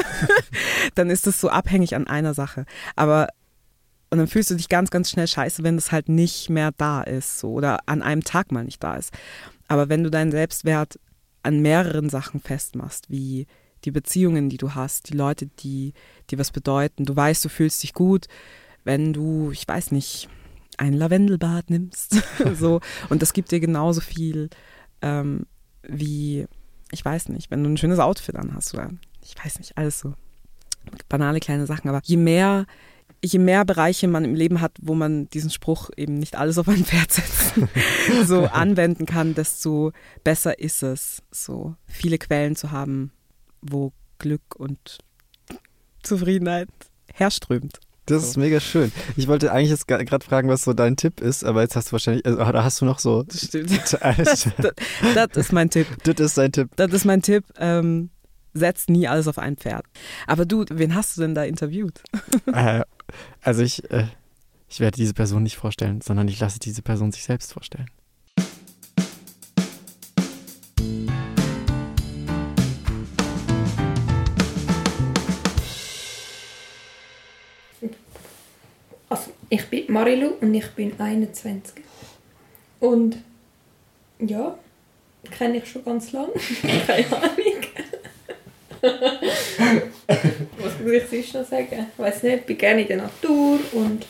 dann 0.96 1.10
ist 1.10 1.26
das 1.26 1.42
so 1.42 1.50
abhängig 1.50 1.96
an 1.96 2.08
einer 2.08 2.34
Sache. 2.34 2.66
Aber 2.96 3.28
und 4.12 4.18
dann 4.18 4.28
fühlst 4.28 4.52
du 4.52 4.56
dich 4.56 4.68
ganz, 4.68 4.92
ganz 4.92 5.10
schnell 5.10 5.28
scheiße, 5.28 5.64
wenn 5.64 5.78
das 5.78 5.94
halt 5.94 6.10
nicht 6.10 6.50
mehr 6.50 6.72
da 6.76 7.02
ist, 7.02 7.39
so 7.39 7.54
oder 7.54 7.80
an 7.86 8.02
einem 8.02 8.26
Tag 8.26 8.52
mal 8.52 8.66
nicht 8.66 8.84
da 8.84 8.96
ist. 8.96 9.14
Aber 9.70 9.88
wenn 9.88 10.04
du 10.04 10.12
deinen 10.12 10.32
Selbstwert 10.32 11.00
an 11.44 11.62
mehreren 11.62 12.10
Sachen 12.10 12.42
festmachst, 12.42 13.10
wie 13.10 13.48
die 13.86 13.92
Beziehungen, 13.92 14.50
die 14.50 14.58
du 14.58 14.76
hast, 14.76 15.10
die 15.10 15.18
Leute, 15.18 15.48
die 15.48 15.94
dir 16.30 16.38
was 16.38 16.52
bedeuten. 16.52 17.06
Du 17.06 17.16
weißt, 17.16 17.44
du 17.44 17.50
fühlst 17.50 17.82
dich 17.84 17.94
gut, 17.94 18.28
wenn 18.84 19.14
du, 19.14 19.52
ich 19.52 19.68
weiß 19.68 19.92
nicht, 19.92 20.30
ein 20.78 20.94
Lavendelbad 20.94 21.70
nimmst. 21.70 22.22
so. 22.60 22.80
Und 23.10 23.22
das 23.22 23.34
gibt 23.34 23.52
dir 23.52 23.60
genauso 23.60 24.02
viel 24.02 24.50
ähm, 25.02 25.45
wie, 25.84 26.45
ich 26.91 27.04
weiß 27.04 27.30
nicht, 27.30 27.52
wenn 27.52 27.64
du 27.64 27.70
ein 27.70 27.78
schönes 27.78 27.99
Outfit 27.99 28.36
an 28.36 28.54
hast 28.54 28.74
oder 28.74 28.91
ich 29.24 29.36
weiß 29.43 29.60
nicht, 29.60 29.78
alles 29.78 29.99
so 29.99 30.14
banale 31.10 31.39
kleine 31.39 31.66
Sachen. 31.66 31.89
Aber 31.89 32.02
je 32.04 32.18
mehr, 32.18 32.66
je 33.24 33.39
mehr 33.39 33.66
Bereiche 33.66 34.08
man 34.08 34.26
im 34.26 34.36
Leben 34.36 34.62
hat, 34.62 34.74
wo 34.82 34.95
man 34.95 35.30
diesen 35.30 35.49
Spruch 35.49 35.89
eben 35.95 36.16
nicht 36.16 36.36
alles 36.36 36.58
auf 36.58 36.68
ein 36.68 36.86
Pferd 36.86 37.12
setzen, 37.12 37.70
so 38.26 38.45
anwenden 38.52 39.06
kann, 39.06 39.36
desto 39.36 39.91
besser 40.24 40.60
ist 40.60 40.84
es, 40.84 41.22
so 41.32 41.76
viele 41.86 42.18
Quellen 42.18 42.56
zu 42.56 42.72
haben, 42.72 43.12
wo 43.62 43.93
Glück 44.18 44.56
und 44.56 44.99
Zufriedenheit 46.04 46.70
herströmt. 47.14 47.80
Das 48.06 48.24
ist 48.24 48.38
mega 48.38 48.60
schön. 48.60 48.91
Ich 49.16 49.28
wollte 49.28 49.52
eigentlich 49.52 49.70
jetzt 49.70 49.88
gerade 49.88 50.26
fragen, 50.26 50.49
was 50.49 50.64
so 50.64 50.74
dein 50.74 50.97
Tipp 50.97 51.22
ist, 51.22 51.43
aber 51.43 51.62
jetzt 51.62 51.76
hast 51.76 51.89
du 51.89 51.91
wahrscheinlich, 51.93 52.26
also, 52.26 52.41
oder 52.41 52.64
hast 52.64 52.82
du 52.82 52.86
noch 52.86 52.99
so. 52.99 53.24
Das 53.24 53.45
stimmt. 53.45 53.72
das, 54.02 54.49
das, 55.14 55.38
ist 55.38 55.54
mein 55.54 55.70
Tipp. 55.70 55.88
Das 56.04 56.20
ist 56.20 56.38
dein 56.38 56.52
Tipp. 56.52 56.70
Das 56.76 56.91
ist 56.91 57.06
mein 57.06 57.22
Tipp. 57.22 57.45
Ähm, 57.58 58.10
setzt 58.54 58.89
nie 58.89 59.08
alles 59.08 59.28
auf 59.28 59.38
ein 59.38 59.56
Pferd. 59.56 59.86
Aber 60.28 60.45
du, 60.45 60.66
wen 60.70 60.95
hast 60.95 61.16
du 61.16 61.22
denn 61.22 61.36
da 61.36 61.43
interviewt? 61.43 62.02
Äh, 62.54 62.82
also 63.41 63.62
ich, 63.62 63.89
äh, 63.91 64.08
ich 64.68 64.80
werde 64.80 64.95
diese 64.95 65.14
Person 65.14 65.43
nicht 65.43 65.56
vorstellen, 65.56 66.02
sondern 66.02 66.28
ich 66.28 66.39
lasse 66.39 66.60
diese 66.60 66.82
Person 66.82 67.12
sich 67.12 67.24
selbst 67.24 67.54
vorstellen. 67.54 67.89
Also, 79.12 79.32
ich 79.49 79.66
bin 79.68 79.91
Marilu 79.91 80.36
und 80.39 80.53
ich 80.53 80.70
bin 80.70 80.97
21. 80.97 81.84
Und 82.80 83.18
ja, 84.20 84.57
kenne 85.30 85.57
ich 85.57 85.70
schon 85.70 85.84
ganz 85.84 86.14
lange. 86.14 86.32
Keine 86.88 87.05
Ahnung. 87.07 87.62
Was 90.59 90.80
muss 90.80 90.93
ich 90.93 91.09
sonst 91.09 91.34
noch 91.34 91.45
sagen? 91.45 91.88
Ich 91.91 91.99
weiß 91.99 92.24
nicht, 92.24 92.36
ich 92.38 92.45
bin 92.45 92.57
gerne 92.57 92.82
in 92.84 92.88
der 92.88 92.97
Natur 92.97 93.59
und 93.74 94.05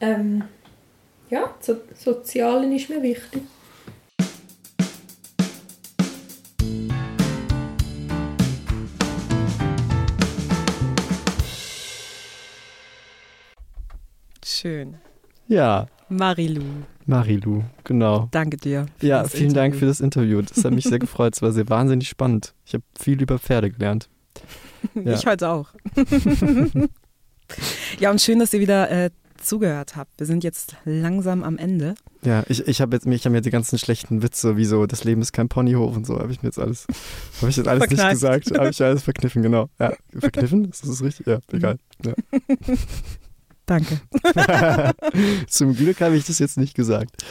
ähm, 0.00 0.44
ja, 1.30 1.54
so, 1.58 1.76
Sozialen 1.94 2.76
ist 2.76 2.90
mir 2.90 3.02
wichtig. 3.02 3.40
Schön. 14.66 14.96
Ja. 15.46 15.86
Marilu. 16.08 16.64
Marilu, 17.04 17.62
genau. 17.84 18.26
Danke 18.32 18.56
dir. 18.56 18.86
Ja, 19.00 19.22
vielen 19.22 19.50
Interview. 19.50 19.54
Dank 19.54 19.76
für 19.76 19.86
das 19.86 20.00
Interview. 20.00 20.42
Das 20.42 20.64
hat 20.64 20.72
mich 20.72 20.82
sehr 20.82 20.98
gefreut. 20.98 21.36
Es 21.36 21.42
war 21.42 21.52
sehr 21.52 21.68
wahnsinnig 21.68 22.08
spannend. 22.08 22.52
Ich 22.64 22.74
habe 22.74 22.82
viel 22.98 23.22
über 23.22 23.38
Pferde 23.38 23.70
gelernt. 23.70 24.08
Ja. 24.94 25.14
Ich 25.14 25.26
heute 25.26 25.48
auch. 25.48 25.70
ja, 27.98 28.10
und 28.10 28.20
schön, 28.20 28.38
dass 28.38 28.52
ihr 28.52 28.60
wieder 28.60 28.88
äh, 28.88 29.10
zugehört 29.36 29.96
habt. 29.96 30.12
Wir 30.18 30.26
sind 30.26 30.44
jetzt 30.44 30.76
langsam 30.84 31.42
am 31.42 31.58
Ende. 31.58 31.96
Ja, 32.22 32.44
ich, 32.48 32.68
ich 32.68 32.80
habe 32.80 32.94
jetzt 32.94 33.04
mich, 33.04 33.28
mir 33.28 33.40
die 33.40 33.50
ganzen 33.50 33.78
schlechten 33.78 34.22
Witze, 34.22 34.56
wie 34.56 34.64
so, 34.64 34.86
das 34.86 35.02
Leben 35.02 35.22
ist 35.22 35.32
kein 35.32 35.48
Ponyhof 35.48 35.96
und 35.96 36.06
so, 36.06 36.20
habe 36.20 36.30
ich 36.30 36.42
mir 36.42 36.48
jetzt 36.48 36.58
alles, 36.58 36.86
habe 37.40 37.50
ich 37.50 37.56
jetzt 37.56 37.66
alles 37.66 37.90
nicht 37.90 38.10
gesagt, 38.10 38.56
habe 38.56 38.68
ich 38.68 38.82
alles 38.82 39.02
verkniffen, 39.02 39.42
genau. 39.42 39.70
Ja, 39.80 39.94
verkniffen? 40.16 40.66
Ist 40.66 40.86
das 40.86 41.02
richtig? 41.02 41.26
Ja, 41.26 41.40
egal. 41.50 41.78
Ja. 42.04 42.12
Danke. 43.66 44.00
Zum 45.48 45.74
Glück 45.74 46.00
habe 46.00 46.16
ich 46.16 46.24
das 46.24 46.38
jetzt 46.38 46.56
nicht 46.56 46.74
gesagt. 46.74 47.22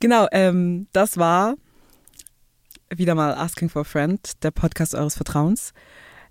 Genau, 0.00 0.26
ähm, 0.32 0.88
das 0.92 1.16
war 1.16 1.54
wieder 2.94 3.14
mal 3.14 3.34
Asking 3.34 3.68
for 3.68 3.82
a 3.82 3.84
Friend, 3.84 4.20
der 4.42 4.50
Podcast 4.50 4.94
eures 4.94 5.14
Vertrauens. 5.14 5.72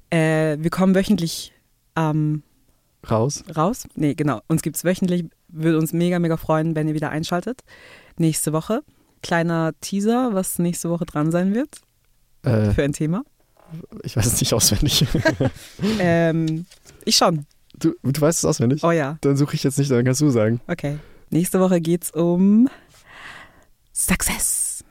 Äh, 0.09 0.57
wir 0.59 0.69
kommen 0.69 0.93
wöchentlich 0.93 1.53
ähm, 1.95 2.43
raus. 3.09 3.43
Raus? 3.55 3.87
Nee, 3.95 4.15
genau. 4.15 4.41
Uns 4.47 4.61
gibt 4.61 4.75
es 4.75 4.83
wöchentlich. 4.83 5.25
Würde 5.47 5.77
uns 5.77 5.93
mega, 5.93 6.19
mega 6.19 6.37
freuen, 6.37 6.75
wenn 6.75 6.87
ihr 6.87 6.93
wieder 6.93 7.09
einschaltet. 7.09 7.61
Nächste 8.17 8.53
Woche. 8.53 8.81
Kleiner 9.21 9.71
Teaser, 9.81 10.33
was 10.33 10.59
nächste 10.59 10.89
Woche 10.89 11.05
dran 11.05 11.31
sein 11.31 11.53
wird. 11.53 11.69
Äh, 12.43 12.71
für 12.71 12.83
ein 12.83 12.93
Thema. 12.93 13.23
Ich 14.03 14.15
weiß 14.15 14.25
es 14.25 14.39
nicht 14.39 14.53
auswendig. 14.53 15.05
ähm, 15.99 16.65
ich 17.05 17.15
schon. 17.15 17.45
Du, 17.79 17.95
du 18.03 18.21
weißt 18.21 18.39
es 18.39 18.45
auswendig? 18.45 18.83
Oh 18.83 18.91
ja. 18.91 19.17
Dann 19.21 19.37
suche 19.37 19.55
ich 19.55 19.63
jetzt 19.63 19.77
nicht, 19.77 19.89
dann 19.89 20.03
kannst 20.03 20.21
du 20.21 20.29
sagen. 20.29 20.59
Okay. 20.67 20.99
Nächste 21.29 21.59
Woche 21.59 21.79
geht 21.79 22.03
es 22.03 22.11
um 22.11 22.69
Success. 23.93 24.83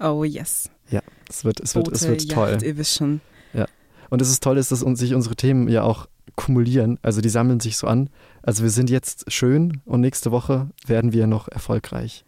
Oh 0.00 0.24
yes. 0.24 0.70
Ja, 0.90 1.00
es 1.28 1.44
wird, 1.44 1.60
es 1.60 1.74
wird, 1.74 1.88
es 1.88 2.06
wird 2.06 2.22
Yacht, 2.24 2.34
toll. 2.34 2.58
Ihr 2.62 2.76
wisst 2.76 2.96
schon. 2.96 3.20
Ja. 3.52 3.66
Und 4.10 4.22
es 4.22 4.30
ist 4.30 4.42
toll, 4.42 4.58
ist, 4.58 4.72
dass 4.72 4.82
uns, 4.82 4.98
sich 4.98 5.14
unsere 5.14 5.36
Themen 5.36 5.68
ja 5.68 5.82
auch 5.82 6.08
kumulieren. 6.34 6.98
Also 7.02 7.20
die 7.20 7.28
sammeln 7.28 7.60
sich 7.60 7.76
so 7.76 7.86
an. 7.86 8.10
Also 8.42 8.62
wir 8.62 8.70
sind 8.70 8.90
jetzt 8.90 9.30
schön 9.30 9.80
und 9.84 10.00
nächste 10.00 10.30
Woche 10.30 10.70
werden 10.86 11.12
wir 11.12 11.26
noch 11.26 11.48
erfolgreich. 11.48 12.24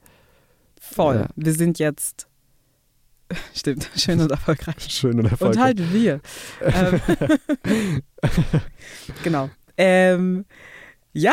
Voll. 0.80 1.16
Ja. 1.16 1.28
Wir 1.36 1.55
sind 1.55 1.78
jetzt 1.78 2.26
Stimmt, 3.55 3.88
schön 3.97 4.20
und 4.20 4.30
erfolgreich. 4.30 4.76
Schön 4.88 5.18
und 5.18 5.26
erfolgreich. 5.26 5.57
Und 5.57 5.62
halt 5.62 5.93
wir. 5.93 6.20
ähm, 6.62 7.01
genau. 9.22 9.51
Ähm, 9.83 10.45
ja. 11.14 11.33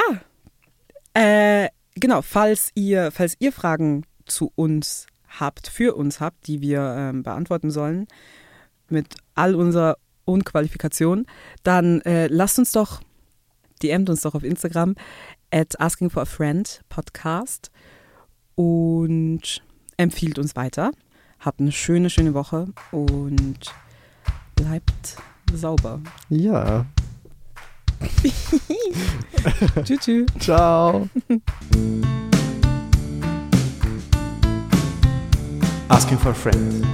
Äh, 1.13 1.67
genau, 1.95 2.21
falls 2.21 2.71
ihr, 2.75 3.11
falls 3.11 3.35
ihr 3.39 3.51
Fragen 3.51 4.05
zu 4.25 4.53
uns 4.55 5.07
habt, 5.27 5.67
für 5.67 5.95
uns 5.95 6.21
habt, 6.21 6.47
die 6.47 6.61
wir 6.61 6.95
ähm, 6.97 7.23
beantworten 7.23 7.71
sollen, 7.71 8.07
mit 8.87 9.15
all 9.35 9.53
unserer 9.53 9.97
Unqualifikation, 10.23 11.25
dann 11.63 11.99
äh, 12.01 12.27
lasst 12.27 12.57
uns 12.57 12.71
doch, 12.71 13.01
DMt 13.83 14.09
uns 14.09 14.21
doch 14.21 14.33
auf 14.33 14.43
Instagram 14.43 14.95
at 15.51 15.79
Asking 15.81 16.09
for 16.09 16.21
a 16.21 16.25
Friend 16.25 16.81
Podcast 16.87 17.69
und 18.55 19.61
empfiehlt 19.97 20.39
uns 20.39 20.55
weiter. 20.55 20.91
Habt 21.39 21.59
eine 21.59 21.73
schöne, 21.73 22.09
schöne 22.09 22.33
Woche 22.33 22.67
und 22.91 23.59
bleibt 24.55 25.17
sauber. 25.53 25.99
Ja, 26.29 26.85
tschüss. 29.83 29.99
tschüss. 29.99 30.25
Ciao. 30.39 31.09
Asking 35.89 36.17
for 36.17 36.31
a 36.31 36.33
friend. 36.33 36.85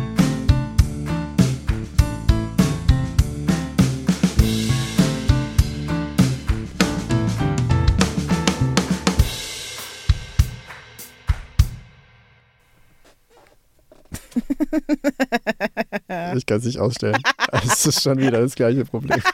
Ich 16.36 16.45
kann 16.45 16.58
es 16.58 16.66
nicht 16.66 16.80
ausstellen. 16.80 17.22
Es 17.51 17.86
ist 17.86 18.01
schon 18.01 18.18
wieder 18.18 18.41
das 18.41 18.56
gleiche 18.56 18.86
Problem. 18.86 19.22